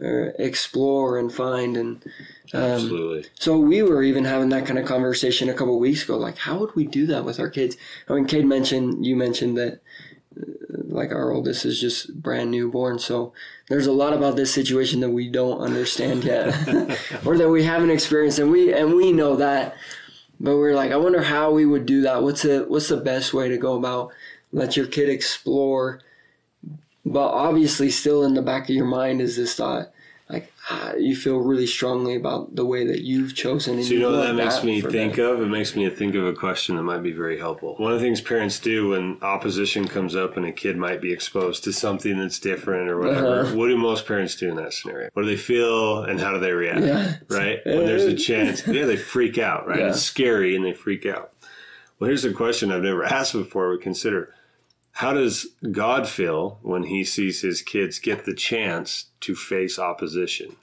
uh, 0.02 0.26
explore 0.38 1.18
and 1.18 1.32
find? 1.32 1.76
And 1.76 2.04
um, 2.52 2.62
Absolutely. 2.62 3.24
so 3.38 3.58
we 3.58 3.82
were 3.82 4.02
even 4.02 4.24
having 4.24 4.50
that 4.50 4.66
kind 4.66 4.78
of 4.78 4.84
conversation 4.86 5.48
a 5.48 5.54
couple 5.54 5.74
of 5.74 5.80
weeks 5.80 6.04
ago. 6.04 6.16
Like, 6.18 6.38
how 6.38 6.58
would 6.58 6.74
we 6.76 6.84
do 6.86 7.06
that 7.06 7.24
with 7.24 7.40
our 7.40 7.48
kids? 7.50 7.76
I 8.08 8.12
mean, 8.14 8.26
Kate 8.26 8.44
mentioned 8.46 9.06
you 9.06 9.16
mentioned 9.16 9.56
that. 9.56 9.80
Like 10.96 11.12
our 11.12 11.30
oldest 11.30 11.66
is 11.66 11.78
just 11.78 12.22
brand 12.22 12.50
new 12.50 12.70
born, 12.70 12.98
so 12.98 13.34
there's 13.68 13.86
a 13.86 13.92
lot 13.92 14.14
about 14.14 14.34
this 14.34 14.52
situation 14.52 15.00
that 15.00 15.10
we 15.10 15.28
don't 15.28 15.60
understand 15.60 16.24
yet, 16.24 16.46
or 17.26 17.36
that 17.36 17.50
we 17.50 17.64
haven't 17.64 17.90
experienced, 17.90 18.38
and 18.38 18.50
we 18.50 18.72
and 18.72 18.94
we 18.94 19.12
know 19.12 19.36
that, 19.36 19.76
but 20.40 20.56
we're 20.56 20.74
like, 20.74 20.92
I 20.92 20.96
wonder 20.96 21.22
how 21.22 21.50
we 21.50 21.66
would 21.66 21.84
do 21.84 22.00
that. 22.00 22.22
What's 22.22 22.42
the 22.42 22.64
what's 22.66 22.88
the 22.88 22.96
best 22.96 23.34
way 23.34 23.50
to 23.50 23.58
go 23.58 23.76
about? 23.76 24.10
Let 24.52 24.74
your 24.74 24.86
kid 24.86 25.10
explore, 25.10 26.00
but 27.04 27.28
obviously 27.28 27.90
still 27.90 28.24
in 28.24 28.32
the 28.32 28.40
back 28.40 28.64
of 28.64 28.74
your 28.74 28.86
mind 28.86 29.20
is 29.20 29.36
this 29.36 29.54
thought, 29.54 29.92
like 30.28 30.52
ah, 30.70 30.92
you 30.94 31.14
feel 31.14 31.38
really 31.38 31.66
strongly 31.68 32.16
about 32.16 32.56
the 32.56 32.64
way 32.64 32.84
that 32.86 33.02
you've 33.02 33.34
chosen. 33.34 33.80
So 33.82 33.90
you 33.94 34.00
know 34.00 34.10
what 34.10 34.26
that 34.26 34.34
makes 34.34 34.64
me 34.64 34.80
think 34.80 35.14
them. 35.16 35.26
of? 35.36 35.40
It 35.42 35.46
makes 35.46 35.76
me 35.76 35.88
think 35.88 36.16
of 36.16 36.26
a 36.26 36.32
question 36.32 36.74
that 36.76 36.82
might 36.82 37.02
be 37.04 37.12
very 37.12 37.38
helpful. 37.38 37.76
One 37.76 37.92
of 37.92 38.00
the 38.00 38.04
things 38.04 38.20
parents 38.20 38.58
do 38.58 38.88
when 38.88 39.18
opposition 39.22 39.86
comes 39.86 40.16
up 40.16 40.36
and 40.36 40.44
a 40.44 40.50
kid 40.52 40.76
might 40.76 41.00
be 41.00 41.12
exposed 41.12 41.62
to 41.64 41.72
something 41.72 42.18
that's 42.18 42.40
different 42.40 42.88
or 42.90 42.98
whatever, 42.98 43.40
Uh-huh. 43.42 43.54
what 43.56 43.68
do 43.68 43.76
most 43.76 44.04
parents 44.06 44.34
do 44.34 44.50
in 44.50 44.56
that 44.56 44.72
scenario? 44.72 45.10
What 45.12 45.22
do 45.22 45.28
they 45.28 45.36
feel 45.36 46.02
and 46.02 46.18
how 46.20 46.32
do 46.32 46.40
they 46.40 46.52
react? 46.52 46.80
Yeah. 46.84 47.16
Right? 47.28 47.60
When 47.64 47.86
there's 47.86 48.04
a 48.04 48.16
chance, 48.16 48.66
yeah, 48.66 48.84
they 48.84 48.96
freak 48.96 49.38
out, 49.38 49.68
right? 49.68 49.78
Yeah. 49.78 49.88
It's 49.90 50.02
scary 50.02 50.56
and 50.56 50.64
they 50.64 50.72
freak 50.72 51.06
out. 51.06 51.32
Well, 52.00 52.08
here's 52.08 52.24
a 52.24 52.32
question 52.32 52.72
I've 52.72 52.82
never 52.82 53.04
asked 53.18 53.32
before, 53.32 53.72
but 53.76 53.82
consider. 53.82 54.34
How 54.96 55.12
does 55.12 55.48
God 55.72 56.08
feel 56.08 56.58
when 56.62 56.84
he 56.84 57.04
sees 57.04 57.42
his 57.42 57.60
kids 57.60 57.98
get 57.98 58.24
the 58.24 58.34
chance 58.34 59.06
to 59.20 59.34
face 59.34 59.78
opposition? 59.78 60.56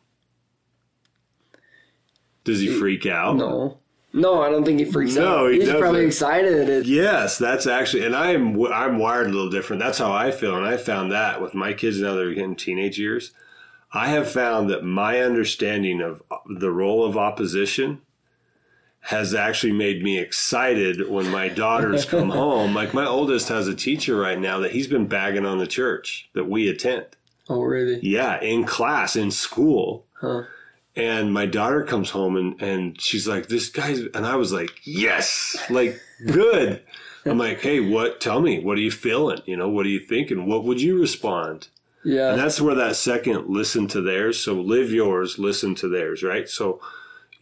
Does 2.44 2.60
he 2.60 2.68
freak 2.68 3.06
out? 3.06 3.36
No, 3.38 3.78
no, 4.12 4.42
I 4.42 4.50
don't 4.50 4.66
think 4.66 4.80
he 4.80 4.86
freaks 4.86 5.16
No, 5.16 5.46
out. 5.46 5.52
he 5.52 5.60
He's 5.60 5.70
probably 5.70 6.06
doesn't. 6.06 6.08
excited. 6.08 6.70
It, 6.70 6.86
Yes, 6.86 7.38
that's 7.38 7.68
actually, 7.68 8.06
and 8.06 8.16
I'm 8.16 8.62
I'm 8.74 8.98
wired 8.98 9.28
a 9.28 9.30
little 9.30 9.50
different. 9.50 9.82
That's 9.82 10.00
how 10.00 10.12
I 10.12 10.32
feel, 10.32 10.56
and 10.58 10.66
I 10.66 10.78
found 10.78 11.12
that 11.12 11.42
with 11.42 11.54
my 11.54 11.74
kids 11.74 12.02
now 12.02 12.16
they're 12.16 12.34
getting 12.34 12.56
teenage 12.56 13.00
years. 13.00 13.32
I 13.94 14.08
have 14.08 14.30
found 14.32 14.70
that 14.72 14.84
my 14.84 15.20
understanding 15.22 16.02
of 16.02 16.24
the 16.50 16.72
role 16.72 17.06
of 17.06 17.16
opposition 17.16 18.02
has 19.04 19.34
actually 19.36 19.74
made 19.74 20.02
me 20.02 20.18
excited 20.18 21.10
when 21.10 21.30
my 21.30 21.50
daughters 21.50 22.06
come 22.06 22.30
home. 22.42 22.74
Like 22.74 22.94
my 22.94 23.06
oldest 23.06 23.50
has 23.50 23.68
a 23.68 23.76
teacher 23.76 24.16
right 24.16 24.40
now 24.40 24.60
that 24.60 24.72
he's 24.72 24.88
been 24.88 25.08
bagging 25.08 25.46
on 25.46 25.58
the 25.58 25.68
church 25.68 26.30
that 26.34 26.46
we 26.46 26.70
attend. 26.70 27.06
oh, 27.50 27.62
really? 27.62 28.00
Yeah, 28.02 28.42
in 28.42 28.64
class, 28.64 29.16
in 29.18 29.30
school. 29.32 30.06
Huh. 30.14 30.44
And 30.96 31.34
my 31.34 31.46
daughter 31.46 31.84
comes 31.84 32.12
home 32.12 32.38
and, 32.38 32.62
and 32.62 33.02
she's 33.02 33.28
like, 33.28 33.48
this 33.48 33.68
guy's, 33.68 34.00
and 34.14 34.26
I 34.26 34.36
was 34.36 34.54
like, 34.54 34.72
yes, 34.84 35.58
like, 35.70 36.00
good. 36.26 36.82
I'm 37.26 37.38
like, 37.38 37.60
hey, 37.62 37.80
what, 37.80 38.22
tell 38.22 38.42
me, 38.42 38.64
what 38.64 38.78
are 38.78 38.82
you 38.82 38.92
feeling? 38.92 39.42
You 39.46 39.58
know, 39.58 39.68
what 39.70 39.86
are 39.86 39.90
you 39.90 40.00
thinking? 40.00 40.46
What 40.46 40.64
would 40.64 40.82
you 40.82 41.00
respond? 41.00 41.68
Yeah. 42.06 42.32
And 42.32 42.40
that's 42.40 42.62
where 42.62 42.76
that 42.76 42.96
second 42.96 43.48
listen 43.48 43.88
to 43.90 44.02
theirs. 44.02 44.40
So 44.40 44.54
live 44.54 44.92
yours, 44.92 45.40
listen 45.40 45.74
to 45.76 45.88
theirs, 45.90 46.22
right? 46.22 46.48
So, 46.48 46.80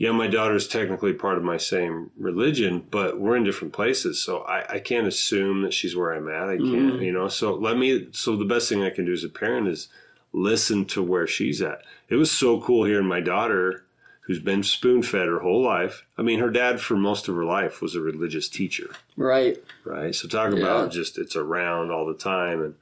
yeah, 0.02 0.12
my 0.12 0.26
daughter's 0.26 0.68
technically 0.68 1.14
part 1.14 1.38
of 1.38 1.44
my 1.44 1.58
same 1.58 2.10
religion, 2.18 2.84
but 2.90 3.20
we're 3.20 3.36
in 3.36 3.44
different 3.44 3.72
places. 3.72 4.20
So 4.20 4.40
I, 4.40 4.76
I 4.76 4.80
can't 4.80 5.06
assume 5.06 5.62
that 5.62 5.76
she's 5.76 5.96
where 5.96 6.12
I'm 6.14 6.28
at. 6.28 6.50
I 6.50 6.58
can't, 6.58 6.94
Mhm. 6.94 7.06
you 7.06 7.12
know. 7.12 7.28
So 7.28 7.54
let 7.54 7.78
me, 7.78 8.08
so 8.12 8.36
the 8.36 8.44
best 8.54 8.68
thing 8.68 8.82
I 8.84 8.90
can 8.90 9.06
do 9.06 9.14
as 9.14 9.24
a 9.24 9.30
parent 9.30 9.68
is 9.68 9.90
listen 10.34 10.86
to 10.86 11.04
where 11.04 11.28
she's 11.28 11.62
at. 11.62 11.84
It 12.10 12.16
was 12.16 12.32
so 12.32 12.60
cool 12.62 12.86
hearing 12.86 13.06
my 13.06 13.20
daughter, 13.22 13.84
who's 14.22 14.40
been 14.40 14.64
spoon 14.64 15.04
fed 15.04 15.28
her 15.28 15.40
whole 15.42 15.62
life. 15.62 16.04
I 16.18 16.24
mean, 16.24 16.40
her 16.40 16.50
dad 16.50 16.80
for 16.82 16.96
most 16.96 17.28
of 17.28 17.36
her 17.36 17.46
life 17.46 17.80
was 17.82 17.94
a 17.96 18.02
religious 18.02 18.50
teacher 18.50 18.90
right. 19.18 19.58
right? 19.84 20.16
So 20.16 20.28
talk 20.28 20.52
Yeah. 20.54 20.60
about 20.62 20.92
just 20.92 21.20
it's 21.20 21.36
around 21.36 21.92
all 21.92 22.08
the 22.08 22.16
time, 22.16 22.60
and 22.64 22.74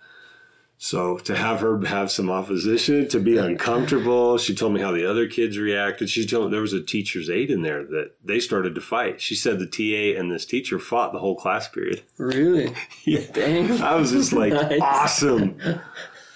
so 0.81 1.17
to 1.17 1.35
have 1.35 1.59
her 1.59 1.77
have 1.87 2.09
some 2.09 2.31
opposition, 2.31 3.05
to 3.09 3.19
be 3.19 3.35
uncomfortable. 3.37 4.37
She 4.37 4.55
told 4.55 4.71
me 4.73 4.79
how 4.79 4.91
the 4.93 5.05
other 5.05 5.27
kids 5.27 5.57
reacted. 5.57 6.09
She 6.09 6.25
told 6.25 6.45
me 6.45 6.51
there 6.51 6.61
was 6.61 6.71
a 6.71 6.81
teacher's 6.81 7.29
aide 7.29 7.51
in 7.51 7.63
there 7.63 7.83
that 7.83 8.13
they 8.23 8.39
started 8.39 8.75
to 8.75 8.81
fight. 8.81 9.19
She 9.19 9.35
said 9.35 9.59
the 9.59 9.65
TA 9.67 10.17
and 10.17 10.31
this 10.31 10.45
teacher 10.45 10.79
fought 10.79 11.11
the 11.11 11.19
whole 11.19 11.35
class 11.35 11.67
period. 11.67 12.03
Really? 12.17 12.73
Yeah. 13.03 13.25
Dang. 13.33 13.81
I 13.81 13.95
was 13.95 14.11
just 14.11 14.31
like, 14.31 14.53
Nice. 14.53 14.79
awesome. 14.81 15.59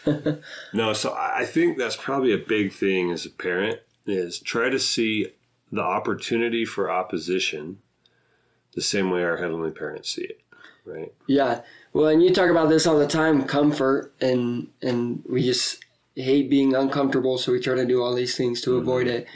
no, 0.73 0.91
so 0.91 1.11
I 1.13 1.39
I 1.39 1.45
think 1.45 1.77
that's 1.77 1.95
probably 1.95 2.33
a 2.33 2.37
big 2.37 2.73
thing 2.73 3.11
as 3.11 3.25
a 3.25 3.29
parent 3.29 3.79
is 4.05 4.39
try 4.39 4.69
to 4.69 4.77
see 4.79 5.27
the 5.71 5.81
opportunity 5.81 6.65
for 6.65 6.91
opposition 6.91 7.77
the 8.75 8.81
same 8.81 9.09
way 9.09 9.23
our 9.23 9.37
heavenly 9.37 9.71
parents 9.71 10.09
see 10.13 10.23
it, 10.23 10.41
right? 10.85 11.13
Yeah. 11.27 11.61
Well, 11.93 12.07
and 12.07 12.23
you 12.23 12.33
talk 12.33 12.49
about 12.49 12.69
this 12.69 12.85
all 12.85 12.97
the 12.97 13.07
time, 13.07 13.45
comfort, 13.45 14.13
and 14.21 14.67
and 14.81 15.23
we 15.27 15.43
just 15.43 15.83
hate 16.15 16.49
being 16.49 16.75
uncomfortable, 16.75 17.37
so 17.37 17.51
we 17.51 17.59
try 17.59 17.75
to 17.75 17.85
do 17.85 18.01
all 18.01 18.13
these 18.13 18.35
things 18.37 18.61
to 18.61 18.71
mm-hmm. 18.71 18.81
avoid 18.81 19.07
it. 19.07 19.27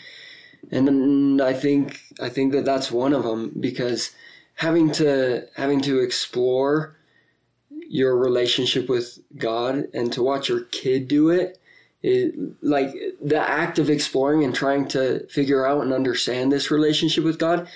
And 0.72 1.42
I 1.42 1.54
think 1.54 2.02
I 2.20 2.30
think 2.30 2.52
that 2.54 2.66
that's 2.66 2.92
one 2.92 3.14
of 3.14 3.24
them 3.24 3.54
because 3.60 4.12
having 4.56 4.92
to 4.94 5.48
having 5.56 5.82
to 5.82 6.00
explore 6.00 6.96
your 7.90 8.18
relationship 8.18 8.90
with 8.90 9.20
God 9.38 9.88
and 9.94 10.12
to 10.14 10.22
watch 10.22 10.50
your 10.50 10.62
kid 10.66 11.08
do 11.08 11.30
it, 11.30 11.58
it 12.04 12.36
like 12.62 12.94
the 13.22 13.40
act 13.40 13.80
of 13.80 13.90
exploring 13.90 14.44
and 14.44 14.54
trying 14.54 14.88
to 14.90 15.26
figure 15.28 15.66
out 15.66 15.84
and 15.84 15.94
understand 15.94 16.52
this 16.52 16.70
relationship 16.70 17.24
with 17.24 17.40
God 17.40 17.68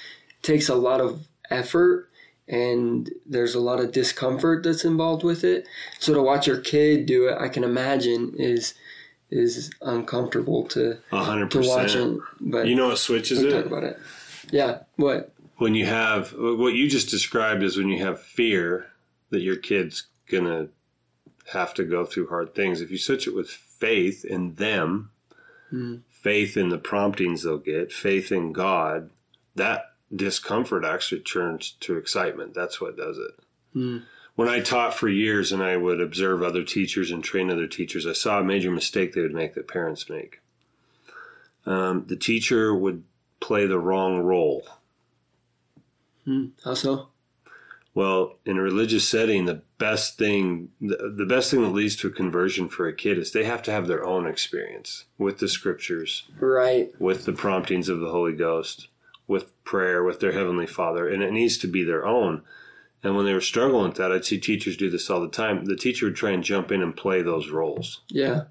takes 0.41 0.67
a 0.67 0.75
lot 0.75 0.99
of 0.99 1.27
effort 1.49 2.09
and 2.51 3.09
there's 3.25 3.55
a 3.55 3.59
lot 3.59 3.79
of 3.79 3.91
discomfort 3.93 4.61
that's 4.63 4.83
involved 4.85 5.23
with 5.23 5.43
it. 5.43 5.65
So 5.99 6.13
to 6.13 6.21
watch 6.21 6.45
your 6.45 6.59
kid 6.59 7.05
do 7.07 7.27
it, 7.29 7.37
I 7.39 7.47
can 7.49 7.63
imagine 7.63 8.33
is 8.37 8.73
is 9.31 9.71
uncomfortable 9.81 10.65
to 10.67 10.97
A 11.13 11.23
hundred 11.23 11.49
to 11.51 11.61
watch 11.61 11.95
it. 11.95 12.19
But 12.41 12.67
You 12.67 12.75
know 12.75 12.89
what 12.89 12.97
switches 12.97 13.39
it? 13.41 13.49
talk 13.51 13.65
about 13.65 13.83
it. 13.85 13.97
Yeah. 14.51 14.79
What? 14.97 15.31
when 15.57 15.75
you 15.75 15.85
have 15.85 16.33
what 16.37 16.73
you 16.73 16.89
just 16.89 17.09
described 17.09 17.61
is 17.63 17.77
when 17.77 17.87
you 17.87 18.03
have 18.03 18.19
fear 18.19 18.87
that 19.29 19.41
your 19.41 19.55
kid's 19.55 20.07
gonna 20.29 20.67
have 21.53 21.73
to 21.75 21.83
go 21.83 22.03
through 22.03 22.27
hard 22.27 22.53
things. 22.55 22.81
If 22.81 22.89
you 22.91 22.97
switch 22.97 23.27
it 23.27 23.35
with 23.35 23.49
faith 23.49 24.25
in 24.25 24.55
them, 24.55 25.11
Mm. 25.71 26.01
faith 26.09 26.57
in 26.57 26.67
the 26.69 26.77
promptings 26.77 27.43
they'll 27.43 27.57
get, 27.57 27.93
faith 27.93 28.29
in 28.31 28.51
God, 28.51 29.09
that 29.55 29.90
discomfort 30.15 30.83
actually 30.85 31.21
turns 31.21 31.71
to 31.81 31.97
excitement. 31.97 32.53
That's 32.53 32.81
what 32.81 32.97
does 32.97 33.17
it. 33.17 33.31
Mm. 33.75 34.03
When 34.35 34.47
I 34.47 34.59
taught 34.61 34.93
for 34.93 35.09
years 35.09 35.51
and 35.51 35.61
I 35.61 35.77
would 35.77 35.99
observe 36.01 36.41
other 36.41 36.63
teachers 36.63 37.11
and 37.11 37.23
train 37.23 37.49
other 37.49 37.67
teachers, 37.67 38.07
I 38.07 38.13
saw 38.13 38.39
a 38.39 38.43
major 38.43 38.71
mistake 38.71 39.13
they 39.13 39.21
would 39.21 39.33
make 39.33 39.53
that 39.55 39.67
parents 39.67 40.09
make. 40.09 40.41
Um, 41.65 42.05
the 42.07 42.15
teacher 42.15 42.73
would 42.73 43.03
play 43.39 43.65
the 43.67 43.79
wrong 43.79 44.19
role. 44.19 44.65
Mm. 46.27 46.51
How 46.63 46.73
so? 46.73 47.07
Well, 47.93 48.37
in 48.45 48.57
a 48.57 48.61
religious 48.61 49.05
setting, 49.07 49.45
the 49.45 49.61
best 49.77 50.17
thing, 50.17 50.69
the, 50.79 51.13
the 51.17 51.25
best 51.25 51.51
thing 51.51 51.61
that 51.61 51.73
leads 51.73 51.97
to 51.97 52.07
a 52.07 52.11
conversion 52.11 52.69
for 52.69 52.87
a 52.87 52.95
kid 52.95 53.17
is 53.17 53.31
they 53.31 53.43
have 53.43 53.61
to 53.63 53.71
have 53.71 53.87
their 53.87 54.05
own 54.05 54.25
experience 54.27 55.05
with 55.17 55.39
the 55.39 55.49
scriptures, 55.49 56.23
Right. 56.39 56.89
with 56.99 57.25
the 57.25 57.33
promptings 57.33 57.89
of 57.89 57.99
the 57.99 58.09
Holy 58.09 58.31
Ghost, 58.33 58.87
with 59.31 59.63
prayer, 59.63 60.03
with 60.03 60.19
their 60.19 60.33
Heavenly 60.33 60.67
Father, 60.67 61.07
and 61.09 61.23
it 61.23 61.31
needs 61.31 61.57
to 61.59 61.67
be 61.67 61.83
their 61.83 62.05
own. 62.05 62.43
And 63.03 63.15
when 63.15 63.25
they 63.25 63.33
were 63.33 63.41
struggling 63.41 63.87
with 63.89 63.97
that, 63.97 64.11
I'd 64.11 64.25
see 64.25 64.37
teachers 64.39 64.77
do 64.77 64.89
this 64.89 65.09
all 65.09 65.21
the 65.21 65.27
time. 65.29 65.65
The 65.65 65.75
teacher 65.75 66.05
would 66.05 66.15
try 66.15 66.29
and 66.31 66.43
jump 66.43 66.71
in 66.71 66.83
and 66.83 66.95
play 66.95 67.23
those 67.23 67.49
roles. 67.49 68.01
Yeah. 68.09 68.43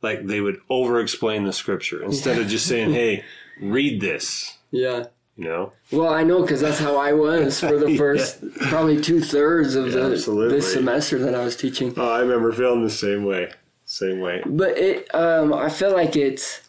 Like 0.00 0.26
they 0.26 0.40
would 0.40 0.58
over 0.70 0.98
explain 1.00 1.44
the 1.44 1.52
scripture 1.52 2.02
instead 2.02 2.38
of 2.38 2.48
just 2.48 2.66
saying, 2.66 2.92
hey, 2.94 3.24
read 3.60 4.00
this, 4.00 4.56
Yeah. 4.70 5.06
you 5.36 5.44
know? 5.44 5.72
Well, 5.92 6.08
I 6.08 6.22
know 6.22 6.40
because 6.40 6.60
that's 6.62 6.78
how 6.78 6.96
I 6.96 7.12
was 7.12 7.60
for 7.60 7.76
the 7.78 7.96
first 7.98 8.42
probably 8.68 9.00
two 9.00 9.20
thirds 9.20 9.74
of 9.74 9.88
Yeah, 9.88 9.92
the 10.08 10.12
absolutely. 10.14 10.56
this 10.56 10.72
semester 10.72 11.18
that 11.18 11.34
I 11.34 11.44
was 11.44 11.54
teaching. 11.56 11.92
Oh, 11.96 12.10
I 12.10 12.20
remember 12.20 12.50
feeling 12.52 12.82
the 12.82 12.90
same 12.90 13.24
way. 13.24 13.50
Same 13.84 14.20
way. 14.20 14.42
But 14.46 14.78
it, 14.78 15.14
um, 15.14 15.52
I 15.52 15.68
feel 15.68 15.92
like 15.92 16.16
it's 16.16 16.62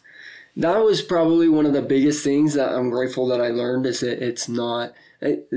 that 0.56 0.78
was 0.84 1.02
probably 1.02 1.48
one 1.48 1.66
of 1.66 1.72
the 1.72 1.82
biggest 1.82 2.22
things 2.24 2.54
that 2.54 2.72
I'm 2.72 2.90
grateful 2.90 3.26
that 3.28 3.40
I 3.40 3.48
learned 3.48 3.86
is 3.86 4.00
that 4.00 4.22
it's 4.24 4.48
not 4.48 4.92
it, 5.20 5.48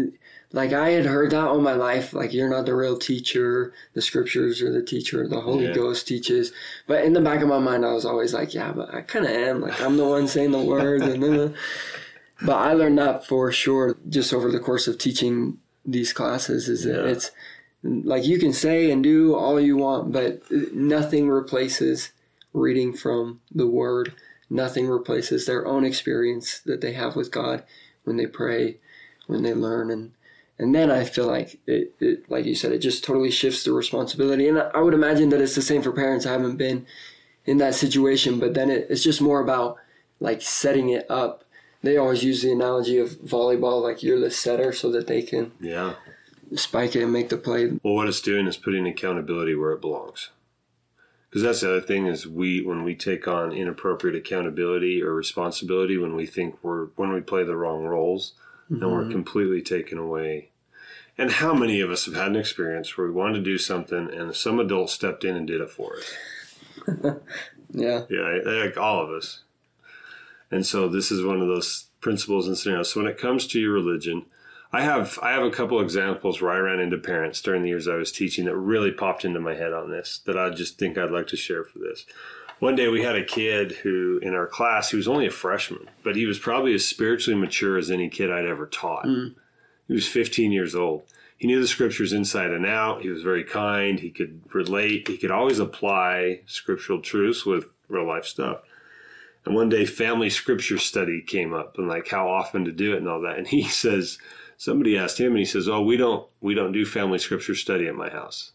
like 0.53 0.71
I 0.73 0.91
had 0.91 1.05
heard 1.05 1.31
that 1.31 1.43
all 1.47 1.59
my 1.59 1.73
life. 1.73 2.13
Like 2.13 2.33
you're 2.33 2.49
not 2.49 2.65
the 2.65 2.75
real 2.75 2.97
teacher. 2.97 3.73
The 3.93 4.01
scriptures 4.01 4.61
are 4.61 4.71
the 4.71 4.81
teacher. 4.81 5.27
The 5.27 5.41
Holy 5.41 5.65
Yeah. 5.67 5.73
Ghost 5.73 6.07
teaches. 6.07 6.51
But 6.87 7.03
in 7.03 7.13
the 7.13 7.21
back 7.21 7.41
of 7.41 7.49
my 7.49 7.59
mind, 7.59 7.85
I 7.85 7.91
was 7.93 8.05
always 8.05 8.33
like, 8.33 8.53
yeah, 8.53 8.71
but 8.71 8.93
I 8.93 9.01
kind 9.01 9.25
of 9.25 9.31
am. 9.31 9.61
Like 9.61 9.79
I'm 9.81 9.97
the 9.97 10.07
one 10.07 10.27
saying 10.27 10.51
the 10.51 10.61
words. 10.63 11.03
And 11.05 11.21
then, 11.21 11.55
but 12.41 12.55
I 12.55 12.73
learned 12.73 12.97
that 12.97 13.25
for 13.27 13.51
sure 13.51 13.97
just 14.09 14.33
over 14.33 14.49
the 14.49 14.59
course 14.59 14.87
of 14.87 14.97
teaching 14.97 15.57
these 15.85 16.13
classes. 16.13 16.69
Is 16.69 16.83
that 16.85 17.03
Yeah. 17.03 17.11
it's 17.11 17.31
like 17.83 18.25
you 18.25 18.39
can 18.39 18.53
say 18.53 18.89
and 18.89 19.03
do 19.03 19.35
all 19.35 19.59
you 19.59 19.77
want, 19.77 20.11
but 20.11 20.41
nothing 20.73 21.27
replaces 21.29 22.11
reading 22.53 22.93
from 22.95 23.41
the 23.53 23.67
Word. 23.67 24.13
Nothing 24.49 24.87
replaces 24.87 25.45
their 25.45 25.65
own 25.67 25.83
experience 25.83 26.59
that 26.65 26.81
they 26.81 26.93
have 26.93 27.15
with 27.15 27.31
God 27.31 27.63
when 28.03 28.17
they 28.17 28.27
pray, 28.27 28.77
when 29.27 29.43
they 29.43 29.53
learn, 29.53 29.91
and 29.91 30.11
and 30.59 30.73
then 30.73 30.89
I 30.89 31.03
feel 31.03 31.27
like 31.27 31.59
it, 31.67 31.93
it 31.99 32.29
like 32.31 32.45
you 32.45 32.55
said, 32.55 32.71
it 32.71 32.79
just 32.79 33.03
totally 33.03 33.29
shifts 33.29 33.63
the 33.63 33.73
responsibility. 33.73 34.47
And 34.47 34.57
I 34.57 34.69
I 34.73 34.79
would 34.79 34.93
imagine 34.93 35.29
that 35.29 35.41
it's 35.41 35.55
the 35.55 35.61
same 35.61 35.81
for 35.81 35.91
parents. 35.91 36.25
I 36.25 36.31
haven't 36.31 36.57
been 36.57 36.85
in 37.45 37.57
that 37.57 37.75
situation, 37.75 38.39
but 38.39 38.53
then 38.53 38.69
it, 38.69 38.87
it's 38.89 39.03
just 39.03 39.21
more 39.21 39.39
about 39.41 39.77
like 40.19 40.41
setting 40.41 40.89
it 40.89 41.05
up. 41.09 41.43
They 41.83 41.97
always 41.97 42.23
use 42.23 42.41
the 42.41 42.51
analogy 42.51 42.97
of 42.97 43.11
volleyball, 43.19 43.83
like 43.83 44.01
you're 44.01 44.19
the 44.19 44.31
setter, 44.31 44.71
so 44.73 44.91
that 44.91 45.07
they 45.07 45.21
can 45.21 45.51
Yeah. 45.61 45.93
spike 46.55 46.95
it 46.95 47.03
and 47.03 47.13
make 47.13 47.29
the 47.29 47.37
play. 47.37 47.71
Well, 47.83 47.93
what 47.93 48.07
it's 48.07 48.21
doing 48.21 48.47
is 48.47 48.57
putting 48.57 48.87
accountability 48.87 49.53
where 49.55 49.73
it 49.73 49.81
belongs. 49.81 50.29
Because 51.29 51.43
that's 51.43 51.61
the 51.61 51.69
other 51.69 51.81
thing 51.81 52.07
is 52.07 52.25
we 52.25 52.61
when 52.61 52.83
we 52.83 52.95
take 52.95 53.27
on 53.27 53.51
inappropriate 53.51 54.15
accountability 54.15 55.03
or 55.03 55.13
responsibility 55.13 55.97
when 55.97 56.15
we 56.15 56.25
think 56.25 56.55
we're 56.63 56.85
when 56.95 57.11
we 57.11 57.21
play 57.21 57.43
the 57.43 57.57
wrong 57.57 57.83
roles, 57.83 58.33
then 58.69 58.91
we're 58.91 59.03
mm-hmm. 59.03 59.11
completely 59.11 59.61
taken 59.61 59.97
away. 59.97 60.49
And 61.17 61.31
how 61.31 61.53
many 61.53 61.81
of 61.81 61.89
us 61.89 62.05
have 62.05 62.15
had 62.15 62.27
an 62.27 62.35
experience 62.35 62.97
where 62.97 63.07
we 63.07 63.13
wanted 63.13 63.39
to 63.39 63.43
do 63.43 63.57
something 63.57 64.09
and 64.13 64.35
some 64.35 64.59
adult 64.59 64.89
stepped 64.89 65.25
in 65.25 65.35
and 65.35 65.47
did 65.47 65.61
it 65.61 65.69
for 65.69 65.95
us? 65.97 67.15
Yeah. 67.73 68.03
Yeah, 68.09 68.39
like 68.45 68.77
all 68.77 69.03
of 69.03 69.09
us. 69.09 69.41
And 70.49 70.65
so 70.65 70.87
this 70.87 71.11
is 71.11 71.23
one 71.23 71.41
of 71.41 71.47
those 71.47 71.87
principles 71.99 72.47
and 72.47 72.57
scenarios. 72.57 72.91
So 72.91 73.01
when 73.01 73.11
it 73.11 73.17
comes 73.17 73.47
to 73.47 73.59
your 73.59 73.73
religion, 73.73 74.25
I 74.77 74.81
have 74.81 75.17
I 75.23 75.31
have 75.31 75.41
a 75.41 75.49
couple 75.49 75.81
examples 75.81 76.39
where 76.39 76.51
I 76.51 76.59
ran 76.59 76.79
into 76.79 76.99
parents 76.99 77.41
during 77.41 77.63
the 77.63 77.69
years 77.69 77.87
I 77.87 77.95
was 77.95 78.11
teaching 78.11 78.45
that 78.45 78.55
really 78.55 78.91
popped 78.91 79.25
into 79.25 79.39
my 79.39 79.55
head 79.55 79.73
on 79.73 79.89
this 79.89 80.19
that 80.27 80.37
I 80.37 80.51
just 80.51 80.77
think 80.77 80.99
I'd 80.99 81.09
like 81.09 81.25
to 81.27 81.35
share 81.35 81.63
for 81.63 81.79
this. 81.79 82.05
One 82.59 82.75
day 82.75 82.87
we 82.87 83.01
had 83.01 83.15
a 83.15 83.25
kid 83.25 83.71
who 83.71 84.19
in 84.21 84.35
our 84.35 84.45
class 84.45 84.91
he 84.91 84.95
was 84.95 85.07
only 85.07 85.25
a 85.25 85.31
freshman, 85.31 85.89
but 86.03 86.15
he 86.15 86.27
was 86.27 86.37
probably 86.37 86.75
as 86.75 86.85
spiritually 86.85 87.39
mature 87.39 87.79
as 87.79 87.89
any 87.89 88.07
kid 88.07 88.31
I'd 88.31 88.45
ever 88.45 88.67
taught. 88.67 89.05
Hmm. 89.05 89.29
He 89.87 89.95
was 89.95 90.07
15 90.07 90.51
years 90.51 90.75
old. 90.75 91.01
He 91.37 91.47
knew 91.47 91.59
the 91.59 91.67
scriptures 91.67 92.13
inside 92.13 92.51
and 92.51 92.65
out. 92.65 93.01
He 93.01 93.09
was 93.09 93.23
very 93.23 93.43
kind. 93.43 93.99
He 93.99 94.11
could 94.11 94.43
relate. 94.53 95.07
He 95.07 95.17
could 95.17 95.31
always 95.31 95.57
apply 95.57 96.41
scriptural 96.45 97.01
truths 97.01 97.47
with 97.47 97.65
real 97.89 98.05
life 98.05 98.25
stuff. 98.25 98.59
And 99.43 99.55
one 99.55 99.69
day, 99.69 99.85
family 99.85 100.29
scripture 100.29 100.77
study 100.77 101.23
came 101.25 101.51
up 101.51 101.79
and 101.79 101.87
like 101.87 102.09
how 102.09 102.29
often 102.29 102.65
to 102.65 102.71
do 102.71 102.93
it 102.93 102.97
and 102.97 103.07
all 103.07 103.21
that. 103.21 103.39
And 103.39 103.47
he 103.47 103.63
says, 103.67 104.19
somebody 104.57 104.97
asked 104.97 105.19
him, 105.19 105.31
and 105.31 105.39
he 105.39 105.45
says, 105.45 105.67
"Oh, 105.69 105.81
we 105.81 105.95
don't 105.95 106.27
we 106.41 106.53
don't 106.53 106.73
do 106.73 106.85
family 106.85 107.19
scripture 107.19 107.55
study 107.55 107.87
at 107.87 107.95
my 107.95 108.09
house." 108.09 108.51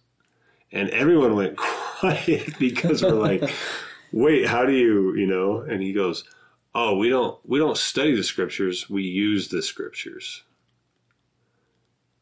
And 0.71 0.91
everyone 0.91 1.35
went 1.37 1.57
quiet 2.01 2.59
because 2.59 3.03
we're 3.03 3.11
like, 3.13 3.43
"Wait, 4.13 4.47
how 4.49 4.67
do 4.67 4.73
you 4.73 5.15
you 5.15 5.27
know?" 5.27 5.61
And 5.61 5.83
he 5.83 5.93
goes, 5.93 6.25
"Oh, 6.75 6.97
we 6.99 7.09
don't 7.09 7.39
we 7.49 7.59
don't 7.59 7.77
study 7.79 8.15
the 8.15 8.25
scriptures. 8.25 8.91
We 8.91 9.03
use 9.03 9.49
the 9.49 9.63
scriptures." 9.63 10.43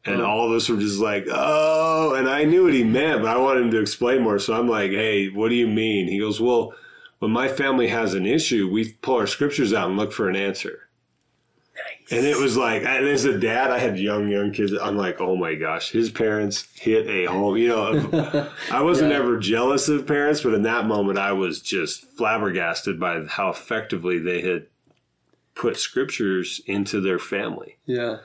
And 0.03 0.19
Oh. 0.19 0.25
all 0.25 0.45
of 0.47 0.51
us 0.55 0.67
were 0.67 0.77
just 0.77 0.99
like, 0.99 1.27
oh, 1.29 2.15
and 2.15 2.27
I 2.27 2.43
knew 2.43 2.63
what 2.63 2.73
he 2.73 2.83
meant, 2.99 3.21
but 3.21 3.35
I 3.35 3.39
wanted 3.39 3.65
him 3.65 3.71
to 3.71 3.79
explain 3.79 4.23
more. 4.23 4.39
So 4.39 4.53
I'm 4.55 4.67
like, 4.67 4.89
hey, 4.89 5.29
what 5.29 5.49
do 5.49 5.55
you 5.55 5.67
mean? 5.67 6.07
He 6.07 6.17
goes, 6.17 6.41
well, 6.41 6.73
when 7.19 7.29
my 7.29 7.47
family 7.47 7.87
has 7.89 8.15
an 8.15 8.25
issue, 8.25 8.67
we 8.67 8.93
pull 8.93 9.17
our 9.17 9.27
scriptures 9.27 9.73
out 9.73 9.89
and 9.89 9.97
look 9.99 10.11
for 10.11 10.27
an 10.27 10.35
answer. 10.35 10.89
And 12.11 12.25
it 12.25 12.37
was 12.37 12.57
like, 12.57 12.83
and 12.83 13.07
as 13.07 13.23
a 13.25 13.37
dad, 13.39 13.71
I 13.71 13.79
had 13.79 13.97
young, 13.97 14.27
young 14.27 14.51
kids. 14.51 14.73
I'm 14.73 14.97
like, 14.97 15.21
oh 15.21 15.35
my 15.37 15.55
gosh, 15.55 15.91
his 15.91 16.11
parents 16.11 16.67
hit 16.75 17.07
a 17.07 17.25
home. 17.31 17.55
You 17.57 17.69
know, 17.69 18.49
I 18.71 18.81
wasn't 18.81 19.11
Yeah. 19.11 19.19
ever 19.19 19.37
jealous 19.39 19.87
of 19.87 20.05
parents, 20.05 20.41
but 20.41 20.53
in 20.53 20.63
that 20.63 20.85
moment, 20.87 21.17
I 21.19 21.31
was 21.31 21.61
just 21.61 22.05
flabbergasted 22.17 22.99
by 22.99 23.23
how 23.25 23.49
effectively 23.49 24.19
they 24.19 24.41
had 24.41 24.67
put 25.55 25.77
scriptures 25.77 26.59
into 26.65 26.99
their 27.01 27.19
family. 27.19 27.77
Yeah. 27.85 28.17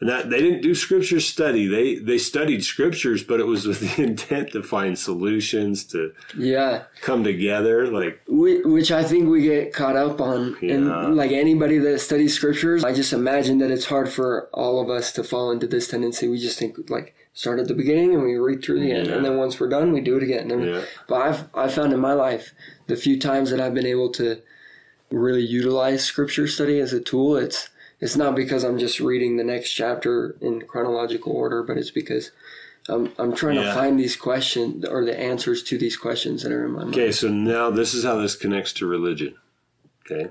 And 0.00 0.10
that 0.10 0.28
they 0.28 0.40
didn't 0.40 0.60
do 0.62 0.74
scripture 0.74 1.20
study. 1.20 1.66
They 1.68 1.94
they 1.94 2.18
studied 2.18 2.64
scriptures, 2.64 3.22
but 3.22 3.38
it 3.40 3.46
was 3.46 3.64
with 3.66 3.80
the 3.80 4.02
intent 4.10 4.50
to 4.52 4.62
find 4.62 4.98
solutions 4.98 5.84
to 5.84 6.12
Yeah. 6.36 6.82
come 7.00 7.22
together. 7.22 7.86
Like 7.86 8.20
Whi- 8.26 8.62
Which 8.64 8.90
I 8.90 9.04
think 9.04 9.28
we 9.30 9.42
get 9.42 9.72
caught 9.72 9.96
up 9.96 10.20
on. 10.20 10.56
Yeah. 10.60 10.74
And 10.74 11.16
like 11.16 11.30
anybody 11.30 11.78
that 11.78 12.00
studies 12.00 12.34
scriptures, 12.34 12.82
I 12.84 12.92
just 12.92 13.12
imagine 13.12 13.58
that 13.58 13.70
it's 13.70 13.86
hard 13.86 14.08
for 14.10 14.48
all 14.52 14.80
of 14.82 14.90
us 14.90 15.12
to 15.12 15.22
fall 15.24 15.50
into 15.52 15.66
this 15.68 15.88
tendency. 15.88 16.26
We 16.28 16.38
just 16.38 16.58
think 16.58 16.90
like 16.90 17.14
start 17.32 17.60
at 17.60 17.68
the 17.68 17.74
beginning 17.74 18.14
and 18.14 18.22
we 18.24 18.34
read 18.36 18.62
through 18.64 18.80
the 18.80 18.92
end, 18.92 19.06
Yeah. 19.06 19.14
and 19.14 19.24
then 19.24 19.36
once 19.36 19.58
we're 19.60 19.68
done, 19.68 19.92
we 19.92 20.00
do 20.00 20.16
it 20.16 20.22
again. 20.24 20.50
And- 20.50 20.66
Yeah. 20.66 20.82
But 21.08 21.14
I've 21.22 21.44
I 21.54 21.68
found 21.68 21.92
in 21.92 22.00
my 22.00 22.14
life 22.14 22.52
the 22.88 22.96
few 22.96 23.18
times 23.18 23.50
that 23.50 23.60
I've 23.60 23.74
been 23.74 23.86
able 23.86 24.10
to 24.12 24.38
really 25.10 25.42
utilize 25.46 26.04
scripture 26.04 26.48
study 26.48 26.80
as 26.80 26.92
a 26.92 27.00
tool, 27.00 27.36
it's 27.36 27.68
it's 28.00 28.16
not 28.16 28.34
because 28.34 28.64
I'm 28.64 28.78
just 28.78 29.00
reading 29.00 29.36
the 29.36 29.44
next 29.44 29.72
chapter 29.72 30.36
in 30.40 30.62
chronological 30.62 31.32
order, 31.32 31.62
but 31.62 31.76
it's 31.76 31.90
because 31.90 32.30
I'm 32.88 33.12
I'm 33.18 33.34
trying 33.34 33.56
to 33.56 33.72
find 33.72 33.98
these 33.98 34.16
questions 34.16 34.84
or 34.84 35.04
the 35.04 35.18
answers 35.18 35.62
to 35.64 35.78
these 35.78 35.96
questions 35.96 36.42
that 36.42 36.52
are 36.52 36.64
in 36.64 36.72
my 36.72 36.84
mind. 36.84 36.94
okay, 36.94 37.12
so 37.12 37.28
now 37.28 37.70
this 37.70 37.94
is 37.94 38.04
how 38.04 38.16
this 38.16 38.36
connects 38.36 38.72
to 38.74 38.86
religion. 38.86 39.36
Okay, 40.04 40.30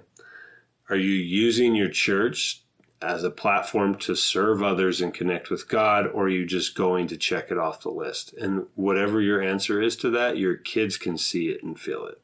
are 0.90 0.96
you 0.96 1.14
using 1.14 1.76
your 1.76 1.90
church 1.90 2.62
as 3.02 3.24
a 3.24 3.30
platform 3.30 3.96
to 3.96 4.16
serve 4.16 4.64
others 4.64 5.02
and 5.02 5.14
connect 5.14 5.50
with 5.50 5.68
God, 5.68 6.08
or 6.08 6.26
are 6.26 6.30
you 6.30 6.46
just 6.46 6.74
going 6.76 7.08
to 7.08 7.18
check 7.18 7.52
it 7.52 7.58
off 7.58 7.82
the 7.82 7.90
list? 7.90 8.34
And 8.34 8.68
whatever 8.76 9.20
your 9.20 9.42
answer 9.42 9.82
is 9.82 9.98
to 9.98 10.10
that, 10.12 10.38
your 10.38 10.56
kids 10.56 10.98
can 10.98 11.18
see 11.18 11.50
it 11.50 11.64
and 11.64 11.78
feel 11.78 12.06
it. 12.06 12.22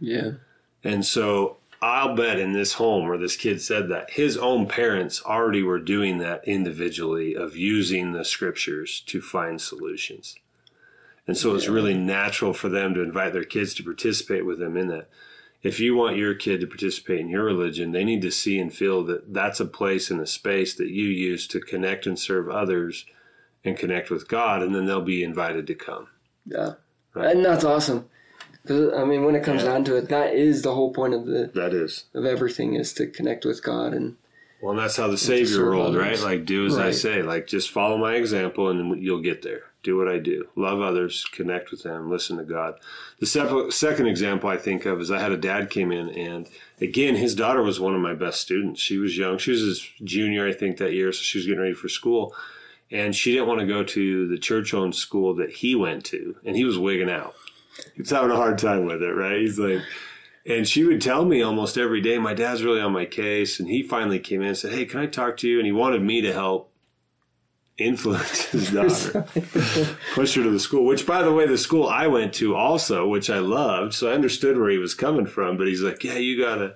Yeah. 0.00 0.32
And 0.82 1.04
so 1.04 1.58
I'll 1.84 2.16
bet 2.16 2.38
in 2.38 2.54
this 2.54 2.72
home 2.72 3.06
where 3.06 3.18
this 3.18 3.36
kid 3.36 3.60
said 3.60 3.90
that, 3.90 4.12
his 4.12 4.38
own 4.38 4.66
parents 4.66 5.22
already 5.22 5.62
were 5.62 5.78
doing 5.78 6.16
that 6.18 6.48
individually 6.48 7.34
of 7.34 7.58
using 7.58 8.12
the 8.12 8.24
scriptures 8.24 9.02
to 9.04 9.20
find 9.20 9.60
solutions. 9.60 10.36
And 11.26 11.36
so 11.36 11.54
it's 11.54 11.68
really 11.68 11.92
natural 11.92 12.54
for 12.54 12.70
them 12.70 12.94
to 12.94 13.02
invite 13.02 13.34
their 13.34 13.44
kids 13.44 13.74
to 13.74 13.82
participate 13.82 14.46
with 14.46 14.60
them 14.60 14.78
in 14.78 14.88
that. 14.88 15.10
If 15.62 15.78
you 15.78 15.94
want 15.94 16.16
your 16.16 16.34
kid 16.34 16.62
to 16.62 16.66
participate 16.66 17.20
in 17.20 17.28
your 17.28 17.44
religion, 17.44 17.92
they 17.92 18.04
need 18.04 18.22
to 18.22 18.30
see 18.30 18.58
and 18.58 18.72
feel 18.72 19.04
that 19.04 19.34
that's 19.34 19.60
a 19.60 19.66
place 19.66 20.10
and 20.10 20.22
a 20.22 20.26
space 20.26 20.74
that 20.76 20.88
you 20.88 21.04
use 21.04 21.46
to 21.48 21.60
connect 21.60 22.06
and 22.06 22.18
serve 22.18 22.48
others 22.48 23.04
and 23.62 23.76
connect 23.76 24.08
with 24.08 24.26
God, 24.26 24.62
and 24.62 24.74
then 24.74 24.86
they'll 24.86 25.02
be 25.02 25.22
invited 25.22 25.66
to 25.66 25.74
come. 25.74 26.08
Yeah. 26.46 26.76
Right. 27.12 27.36
And 27.36 27.44
that's 27.44 27.64
awesome. 27.64 28.08
Because 28.64 28.94
I 28.94 29.04
mean, 29.04 29.24
when 29.24 29.34
it 29.34 29.44
comes 29.44 29.62
yeah. 29.62 29.70
down 29.70 29.84
to 29.84 29.96
it, 29.96 30.08
that 30.08 30.34
is 30.34 30.62
the 30.62 30.74
whole 30.74 30.92
point 30.92 31.12
of 31.12 31.26
the 31.26 31.50
that 31.54 31.74
is 31.74 32.04
of 32.14 32.24
everything 32.24 32.74
is 32.74 32.92
to 32.94 33.06
connect 33.06 33.44
with 33.44 33.62
God 33.62 33.92
and. 33.92 34.16
Well, 34.62 34.70
and 34.70 34.80
that's 34.80 34.96
how 34.96 35.08
the 35.08 35.18
Savior 35.18 35.62
rolled, 35.62 35.94
right? 35.94 36.18
Like, 36.20 36.46
do 36.46 36.64
as 36.64 36.76
right. 36.76 36.86
I 36.86 36.90
say. 36.92 37.20
Like, 37.20 37.46
just 37.46 37.70
follow 37.70 37.98
my 37.98 38.14
example, 38.14 38.70
and 38.70 39.02
you'll 39.02 39.20
get 39.20 39.42
there. 39.42 39.64
Do 39.82 39.98
what 39.98 40.08
I 40.08 40.18
do. 40.18 40.48
Love 40.56 40.80
others. 40.80 41.26
Connect 41.32 41.70
with 41.70 41.82
them. 41.82 42.10
Listen 42.10 42.38
to 42.38 42.44
God. 42.44 42.76
The 43.20 43.26
second 43.70 44.06
example 44.06 44.48
I 44.48 44.56
think 44.56 44.86
of 44.86 45.02
is 45.02 45.10
I 45.10 45.20
had 45.20 45.32
a 45.32 45.36
dad 45.36 45.68
came 45.68 45.92
in, 45.92 46.08
and 46.08 46.48
again, 46.80 47.14
his 47.14 47.34
daughter 47.34 47.62
was 47.62 47.78
one 47.78 47.94
of 47.94 48.00
my 48.00 48.14
best 48.14 48.40
students. 48.40 48.80
She 48.80 48.96
was 48.96 49.18
young. 49.18 49.36
She 49.36 49.50
was 49.50 49.60
his 49.60 49.86
junior, 50.02 50.48
I 50.48 50.54
think, 50.54 50.78
that 50.78 50.94
year, 50.94 51.12
so 51.12 51.20
she 51.20 51.36
was 51.36 51.46
getting 51.46 51.60
ready 51.60 51.74
for 51.74 51.90
school 51.90 52.34
and 52.90 53.14
she 53.14 53.32
didn't 53.32 53.48
want 53.48 53.60
to 53.60 53.66
go 53.66 53.82
to 53.82 54.28
the 54.28 54.38
church-owned 54.38 54.94
school 54.94 55.34
that 55.34 55.50
he 55.50 55.74
went 55.74 56.04
to, 56.04 56.36
and 56.44 56.54
he 56.54 56.64
was 56.64 56.78
wigging 56.78 57.10
out. 57.10 57.34
He 57.94 58.02
was 58.02 58.10
having 58.10 58.30
a 58.30 58.36
hard 58.36 58.58
time 58.58 58.84
with 58.86 59.02
it, 59.02 59.12
right? 59.12 59.40
He's 59.40 59.58
like, 59.58 59.82
and 60.46 60.68
she 60.68 60.84
would 60.84 61.00
tell 61.00 61.24
me 61.24 61.42
almost 61.42 61.78
every 61.78 62.00
day, 62.00 62.18
"My 62.18 62.34
dad's 62.34 62.62
really 62.62 62.80
on 62.80 62.92
my 62.92 63.06
case." 63.06 63.58
And 63.58 63.68
he 63.68 63.82
finally 63.82 64.18
came 64.18 64.42
in 64.42 64.48
and 64.48 64.56
said, 64.56 64.72
"Hey, 64.72 64.84
can 64.84 65.00
I 65.00 65.06
talk 65.06 65.36
to 65.38 65.48
you?" 65.48 65.58
And 65.58 65.66
he 65.66 65.72
wanted 65.72 66.02
me 66.02 66.20
to 66.20 66.32
help 66.32 66.70
influence 67.78 68.44
his 68.50 68.70
daughter, 68.70 69.26
push 70.14 70.34
her 70.34 70.42
to 70.42 70.50
the 70.50 70.60
school. 70.60 70.84
Which, 70.84 71.06
by 71.06 71.22
the 71.22 71.32
way, 71.32 71.46
the 71.46 71.58
school 71.58 71.88
I 71.88 72.06
went 72.06 72.34
to 72.34 72.54
also, 72.54 73.08
which 73.08 73.30
I 73.30 73.38
loved, 73.38 73.94
so 73.94 74.10
I 74.10 74.14
understood 74.14 74.58
where 74.58 74.70
he 74.70 74.78
was 74.78 74.94
coming 74.94 75.26
from. 75.26 75.56
But 75.56 75.66
he's 75.68 75.82
like, 75.82 76.04
"Yeah, 76.04 76.18
you 76.18 76.38
gotta." 76.38 76.74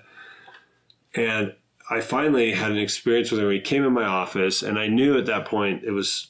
And 1.14 1.54
I 1.90 2.00
finally 2.00 2.52
had 2.52 2.70
an 2.70 2.78
experience 2.78 3.30
with 3.30 3.40
him. 3.40 3.50
He 3.50 3.60
came 3.60 3.84
in 3.84 3.92
my 3.92 4.04
office, 4.04 4.62
and 4.62 4.78
I 4.78 4.88
knew 4.88 5.18
at 5.18 5.26
that 5.26 5.44
point 5.44 5.84
it 5.84 5.92
was 5.92 6.28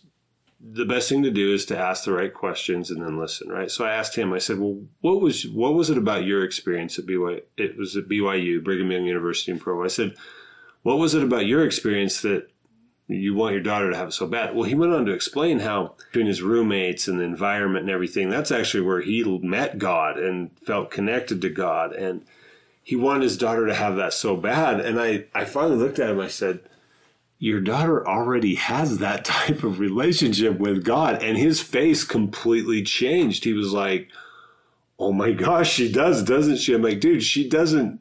the 0.61 0.85
best 0.85 1.09
thing 1.09 1.23
to 1.23 1.31
do 1.31 1.55
is 1.55 1.65
to 1.67 1.79
ask 1.79 2.05
the 2.05 2.13
right 2.13 2.35
questions 2.35 2.91
and 2.91 3.03
then 3.03 3.19
listen, 3.19 3.49
right? 3.49 3.71
So 3.71 3.85
I 3.85 3.93
asked 3.93 4.17
him. 4.17 4.33
I 4.33 4.39
said, 4.39 4.59
"Well, 4.59 4.81
what 5.01 5.21
was 5.21 5.47
what 5.47 5.75
was 5.75 5.89
it 5.91 5.99
about 5.99 6.25
your 6.25 6.45
experience 6.45 6.99
at 6.99 7.07
BYU? 7.07 7.43
It 7.57 7.77
was 7.77 7.97
at 7.97 8.09
BYU, 8.09 8.63
Brigham 8.63 8.91
Young 8.91 9.05
University 9.05 9.53
in 9.53 9.61
Provo." 9.61 9.85
I 9.85 9.89
said, 9.89 10.15
"What 10.83 10.99
was 10.99 11.15
it 11.15 11.23
about 11.23 11.47
your 11.47 11.65
experience 11.65 12.21
that 12.23 12.51
you 13.07 13.35
want 13.35 13.55
your 13.55 13.63
daughter 13.63 13.91
to 13.91 13.97
have 13.97 14.09
it 14.09 14.13
so 14.13 14.27
bad?" 14.27 14.55
Well, 14.55 14.65
he 14.65 14.75
went 14.75 14.93
on 14.93 15.07
to 15.07 15.13
explain 15.13 15.61
how 15.61 15.95
between 16.09 16.27
his 16.27 16.43
roommates 16.43 17.07
and 17.07 17.21
the 17.21 17.25
environment 17.25 17.85
and 17.85 17.91
everything, 17.91 18.29
that's 18.29 18.51
actually 18.51 18.83
where 18.83 19.01
he 19.01 19.23
met 19.39 19.79
God 19.79 20.19
and 20.19 20.51
felt 20.61 20.91
connected 20.91 21.41
to 21.43 21.51
God 21.51 21.93
and 21.93 22.25
he 22.89 22.97
wanted 22.97 23.23
his 23.23 23.37
daughter 23.37 23.67
to 23.67 23.75
have 23.75 23.97
that 23.97 24.15
so 24.15 24.35
bad. 24.35 24.81
And 24.81 24.99
I, 24.99 25.27
I 25.35 25.45
finally 25.45 25.77
looked 25.77 25.99
at 25.99 26.09
him. 26.09 26.21
I 26.21 26.29
said, 26.29 26.61
Your 27.39 27.61
daughter 27.61 28.07
already 28.07 28.57
has 28.57 28.99
that 28.99 29.25
type 29.25 29.63
of 29.63 29.79
relationship 29.79 30.59
with 30.59 30.85
God. 30.85 31.23
And 31.23 31.37
his 31.39 31.61
face 31.61 32.05
completely 32.05 32.83
changed. 32.83 33.45
He 33.45 33.53
was 33.53 33.73
like, 33.73 34.09
Oh 34.99 35.13
my 35.13 35.31
gosh, 35.33 35.73
she 35.73 35.91
does, 35.93 36.25
doesn't 36.25 36.57
she? 36.57 36.75
I'm 36.75 36.83
like, 36.83 37.01
Dude, 37.01 37.23
she 37.23 37.49
doesn't. 37.49 38.01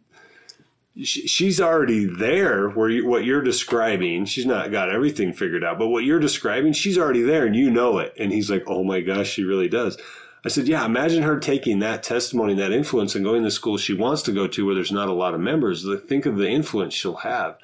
she's 1.04 1.62
already 1.62 2.06
there 2.06 2.69
where 2.69 2.89
you, 2.89 3.06
what 3.06 3.23
you're 3.23 3.43
describing 3.43 4.26
she's 4.26 4.47
not 4.47 4.71
got 4.71 4.89
everything 4.89 5.32
figured 5.32 5.63
out 5.63 5.78
but 5.78 5.89
what 5.89 6.04
you're 6.04 6.19
describing 6.19 6.73
she's 6.73 6.97
already 6.97 7.21
there 7.21 7.45
and 7.45 7.56
you 7.56 7.69
know 7.69 8.00
it 8.00 8.12
and 8.17 8.32
he's 8.32 8.50
like 8.50 8.63
oh 8.65 8.84
my 8.84 9.00
gosh 9.00 9.30
she 9.30 9.43
really 9.43 9.67
does 9.69 9.95
I 10.45 10.50
said, 10.50 10.67
yeah, 10.67 10.86
imagine 10.86 11.23
her 11.23 11.39
taking 11.39 11.80
that 11.80 12.04
testimony, 12.04 12.54
that 12.56 12.71
influence, 12.71 13.15
and 13.15 13.26
going 13.26 13.43
to 13.43 13.52
school 13.52 13.78
she 13.78 13.93
wants 13.93 14.21
to 14.23 14.32
go 14.32 14.47
to 14.47 14.65
where 14.65 14.76
there's 14.76 14.91
not 14.91 15.10
a 15.10 15.13
lot 15.13 15.34
of 15.34 15.39
members. 15.39 15.86
Think 16.08 16.26
of 16.26 16.38
the 16.38 16.47
influence 16.47 16.93
she'll 16.93 17.17
have. 17.17 17.58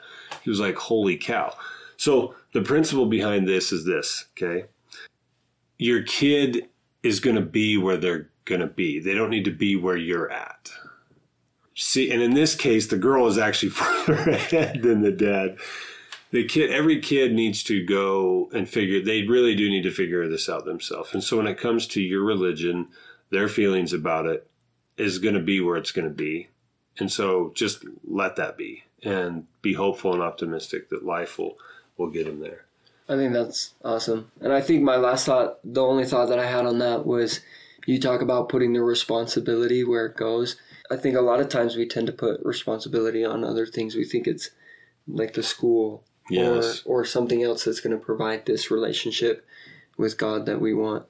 He 0.43 0.49
was 0.49 0.59
like, 0.59 0.75
holy 0.75 1.15
cow. 1.15 1.55
So 1.97 2.36
the 2.53 2.62
principle 2.62 3.05
behind 3.05 3.47
this 3.47 3.71
is 3.71 3.86
this, 3.86 4.25
okay? 4.31 4.65
Your 5.77 6.03
kid 6.03 6.67
is 7.03 7.19
going 7.19 7.36
to 7.36 7.41
be 7.41 7.77
where 7.77 7.97
they're 7.97 8.29
going 8.45 8.62
to 8.62 8.67
be. 8.67 8.99
They 8.99 9.13
don't 9.13 9.29
need 9.29 9.45
to 9.45 9.51
be 9.51 9.75
where 9.75 9.97
you're 9.97 10.31
at. 10.31 10.69
See, 11.75 12.12
and 12.12 12.21
in 12.21 12.33
this 12.33 12.55
case, 12.55 12.88
the 12.88 12.97
girl 12.97 13.27
is 13.27 13.38
actually 13.38 13.69
further 13.71 14.31
ahead 14.31 14.81
than 14.81 15.01
the 15.01 15.12
dad 15.12 15.57
the 16.33 16.43
kid 16.43 16.71
every 16.71 16.99
kid 16.99 17.31
needs 17.31 17.63
to 17.63 17.85
go 17.85 18.49
and 18.53 18.67
figure 18.67 18.99
they 18.99 19.21
really 19.21 19.55
do 19.55 19.69
need 19.69 19.83
to 19.83 19.91
figure 19.91 20.27
this 20.27 20.49
out 20.49 20.65
themselves. 20.65 21.13
And 21.13 21.23
so 21.23 21.37
when 21.37 21.47
it 21.47 21.59
comes 21.59 21.87
to 21.87 22.01
your 22.01 22.23
religion 22.23 22.87
their 23.29 23.47
feelings 23.47 23.93
about 23.93 24.25
it 24.25 24.47
is 24.97 25.19
going 25.19 25.35
to 25.35 25.41
be 25.41 25.61
where 25.61 25.77
it's 25.77 25.91
going 25.91 26.07
to 26.07 26.13
be. 26.13 26.49
And 26.99 27.11
so 27.11 27.51
just 27.55 27.85
let 28.03 28.35
that 28.35 28.57
be 28.57 28.83
and 29.03 29.47
be 29.61 29.73
hopeful 29.73 30.13
and 30.13 30.21
optimistic 30.21 30.89
that 30.89 31.05
life 31.05 31.37
will 31.37 31.57
will 31.97 32.09
get 32.09 32.25
them 32.25 32.39
there. 32.39 32.65
I 33.07 33.15
think 33.15 33.33
that's 33.33 33.75
awesome. 33.85 34.31
And 34.41 34.51
i 34.51 34.59
think 34.59 34.81
my 34.81 34.95
last 34.95 35.27
thought 35.27 35.59
the 35.63 35.83
only 35.83 36.05
thought 36.05 36.29
that 36.29 36.39
i 36.39 36.47
had 36.47 36.65
on 36.65 36.79
that 36.79 37.05
was 37.05 37.41
you 37.85 37.99
talk 37.99 38.21
about 38.21 38.49
putting 38.49 38.73
the 38.73 38.81
responsibility 38.81 39.83
where 39.83 40.07
it 40.07 40.15
goes. 40.15 40.55
I 40.89 40.95
think 40.95 41.15
a 41.15 41.21
lot 41.21 41.41
of 41.41 41.49
times 41.49 41.75
we 41.75 41.87
tend 41.87 42.07
to 42.07 42.13
put 42.13 42.43
responsibility 42.43 43.23
on 43.23 43.43
other 43.43 43.67
things. 43.67 43.95
We 43.95 44.05
think 44.05 44.25
it's 44.25 44.49
like 45.07 45.33
the 45.33 45.43
school 45.43 46.03
yes. 46.29 46.81
or 46.86 47.01
or 47.01 47.05
something 47.05 47.43
else 47.43 47.65
that's 47.65 47.79
going 47.79 47.97
to 47.97 48.03
provide 48.03 48.45
this 48.45 48.71
relationship 48.71 49.45
with 49.97 50.17
God 50.17 50.45
that 50.45 50.59
we 50.59 50.73
want. 50.73 51.05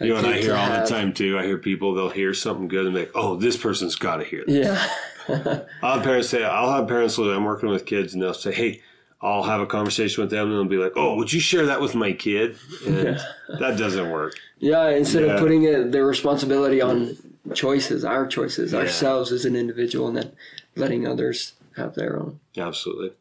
You 0.00 0.08
know 0.08 0.14
what 0.16 0.26
I 0.26 0.38
hear 0.38 0.54
all 0.54 0.66
have. 0.66 0.88
the 0.88 0.94
time 0.94 1.12
too? 1.12 1.38
I 1.38 1.44
hear 1.44 1.58
people 1.58 1.94
they'll 1.94 2.10
hear 2.10 2.32
something 2.32 2.68
good 2.68 2.86
and 2.86 2.94
be 2.94 3.00
like, 3.00 3.12
"Oh, 3.14 3.36
this 3.36 3.56
person's 3.56 3.96
got 3.96 4.18
to 4.18 4.24
hear 4.24 4.44
this." 4.46 4.66
Yeah. 4.66 5.64
I'll 5.82 5.94
have 5.94 6.04
parents 6.04 6.28
say, 6.28 6.44
"I'll 6.44 6.72
have 6.72 6.86
parents 6.86 7.16
that 7.16 7.34
I'm 7.34 7.44
working 7.44 7.68
with 7.68 7.84
kids 7.84 8.14
and 8.14 8.22
they'll 8.22 8.32
say, 8.32 8.52
"Hey, 8.52 8.82
I'll 9.20 9.42
have 9.42 9.60
a 9.60 9.66
conversation 9.66 10.22
with 10.22 10.30
them 10.30 10.46
and 10.46 10.52
they'll 10.52 10.64
be 10.64 10.76
like, 10.76 10.92
"Oh, 10.94 11.16
would 11.16 11.32
you 11.32 11.40
share 11.40 11.66
that 11.66 11.80
with 11.80 11.96
my 11.96 12.12
kid?" 12.12 12.56
And 12.86 12.96
yeah. 12.96 13.18
that 13.58 13.76
doesn't 13.76 14.10
work. 14.10 14.34
Yeah, 14.58 14.90
instead 14.90 15.24
yeah. 15.24 15.32
of 15.32 15.40
putting 15.40 15.64
it, 15.64 15.90
their 15.90 16.06
responsibility 16.06 16.80
on 16.80 17.16
choices, 17.54 18.04
our 18.04 18.26
choices, 18.26 18.72
yeah. 18.72 18.80
ourselves 18.80 19.32
as 19.32 19.44
an 19.44 19.56
individual, 19.56 20.06
and 20.08 20.16
then 20.16 20.32
letting 20.76 21.06
others 21.06 21.54
have 21.76 21.94
their 21.94 22.18
own. 22.18 22.38
Absolutely. 22.56 23.12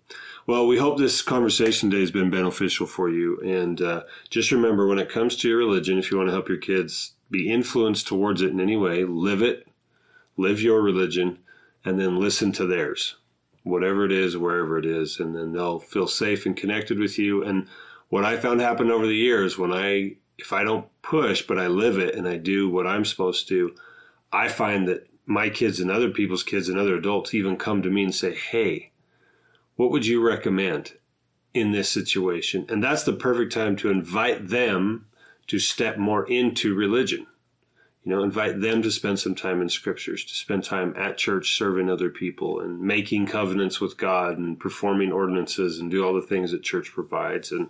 Well, 0.47 0.65
we 0.65 0.77
hope 0.77 0.97
this 0.97 1.21
conversation 1.21 1.89
today 1.89 1.99
has 1.99 2.11
been 2.11 2.29
beneficial 2.29 2.87
for 2.87 3.09
you. 3.09 3.37
And 3.41 3.81
uh, 3.81 4.03
just 4.29 4.49
remember 4.49 4.87
when 4.87 4.97
it 4.97 5.09
comes 5.09 5.35
to 5.35 5.49
your 5.49 5.57
religion, 5.57 5.97
if 5.97 6.09
you 6.09 6.15
want 6.15 6.29
to 6.29 6.33
help 6.33 6.47
your 6.47 6.57
kids 6.57 7.15
be 7.29 7.51
influenced 7.51 8.07
towards 8.07 8.41
it 8.41 8.51
in 8.51 8.61
any 8.61 8.77
way, 8.77 9.03
live 9.03 9.41
it, 9.41 9.67
live 10.37 10.61
your 10.61 10.81
religion, 10.81 11.39
and 11.83 11.99
then 11.99 12.17
listen 12.17 12.53
to 12.53 12.65
theirs, 12.65 13.17
whatever 13.63 14.05
it 14.05 14.11
is, 14.13 14.37
wherever 14.37 14.77
it 14.77 14.85
is. 14.85 15.19
And 15.19 15.35
then 15.35 15.51
they'll 15.51 15.79
feel 15.79 16.07
safe 16.07 16.45
and 16.45 16.55
connected 16.55 16.97
with 16.97 17.19
you. 17.19 17.43
And 17.43 17.67
what 18.07 18.23
I 18.23 18.37
found 18.37 18.61
happen 18.61 18.89
over 18.89 19.05
the 19.05 19.17
years 19.17 19.57
when 19.57 19.73
I, 19.73 20.15
if 20.37 20.53
I 20.53 20.63
don't 20.63 20.87
push, 21.01 21.41
but 21.41 21.59
I 21.59 21.67
live 21.67 21.97
it 21.97 22.15
and 22.15 22.25
I 22.25 22.37
do 22.37 22.69
what 22.69 22.87
I'm 22.87 23.03
supposed 23.03 23.49
to, 23.49 23.75
I 24.31 24.47
find 24.47 24.87
that 24.87 25.09
my 25.25 25.49
kids 25.49 25.81
and 25.81 25.91
other 25.91 26.09
people's 26.09 26.43
kids 26.43 26.69
and 26.69 26.79
other 26.79 26.95
adults 26.95 27.33
even 27.33 27.57
come 27.57 27.81
to 27.81 27.89
me 27.89 28.05
and 28.05 28.15
say, 28.15 28.33
hey, 28.33 28.91
what 29.77 29.91
would 29.91 30.05
you 30.05 30.21
recommend 30.21 30.93
in 31.53 31.71
this 31.71 31.89
situation? 31.89 32.65
And 32.67 32.83
that's 32.83 33.03
the 33.03 33.13
perfect 33.13 33.53
time 33.53 33.77
to 33.77 33.89
invite 33.89 34.49
them 34.49 35.05
to 35.47 35.59
step 35.59 35.97
more 35.97 36.29
into 36.29 36.75
religion. 36.75 37.25
You 38.03 38.15
know, 38.15 38.23
invite 38.23 38.61
them 38.61 38.81
to 38.83 38.91
spend 38.91 39.19
some 39.19 39.35
time 39.35 39.61
in 39.61 39.69
scriptures, 39.69 40.23
to 40.25 40.33
spend 40.33 40.63
time 40.63 40.93
at 40.97 41.17
church 41.17 41.57
serving 41.57 41.89
other 41.89 42.09
people 42.09 42.59
and 42.59 42.79
making 42.79 43.27
covenants 43.27 43.81
with 43.81 43.97
God 43.97 44.37
and 44.37 44.59
performing 44.59 45.11
ordinances 45.11 45.79
and 45.79 45.91
do 45.91 46.05
all 46.05 46.13
the 46.13 46.21
things 46.21 46.51
that 46.51 46.63
church 46.63 46.91
provides. 46.93 47.51
And 47.51 47.69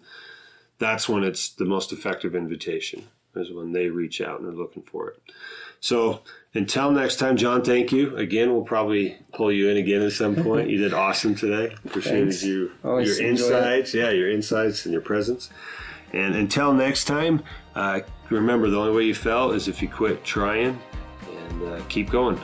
that's 0.78 1.10
when 1.10 1.24
it's 1.24 1.50
the 1.50 1.65
most 1.65 1.91
effective 1.91 2.36
invitation, 2.36 3.08
is 3.36 3.52
when 3.52 3.72
they 3.72 3.89
reach 3.89 4.22
out 4.22 4.39
and 4.39 4.48
are 4.48 4.56
looking 4.56 4.84
for 4.84 5.10
it. 5.10 5.22
So 5.79 6.21
until 6.53 6.91
next 6.91 7.17
time, 7.17 7.37
John, 7.37 7.63
thank 7.63 7.91
you. 7.91 8.15
Again, 8.17 8.51
we'll 8.51 8.63
probably 8.63 9.17
pull 9.33 9.51
you 9.51 9.69
in 9.69 9.77
again 9.77 10.01
at 10.01 10.13
some 10.13 10.35
point. 10.35 10.69
you 10.69 10.77
did 10.77 10.93
awesome 10.93 11.35
today. 11.35 11.75
Appreciated 11.85 12.41
you, 12.41 12.71
your 12.83 13.21
insights. 13.21 13.93
Yeah, 13.93 14.09
your 14.09 14.29
insights 14.31 14.85
and 14.85 14.91
your 14.93 15.01
presence. 15.01 15.49
And 16.13 16.35
until 16.35 16.73
next 16.73 17.03
time, 17.05 17.43
uh, 17.75 17.99
remember 18.29 18.69
the 18.69 18.77
only 18.79 18.95
way 18.95 19.03
you 19.03 19.13
fail 19.15 19.51
is 19.51 19.67
if 19.67 19.81
you 19.81 19.89
quit 19.89 20.23
trying 20.23 20.79
and 21.29 21.63
uh, 21.63 21.81
keep 21.89 22.09
going. 22.09 22.39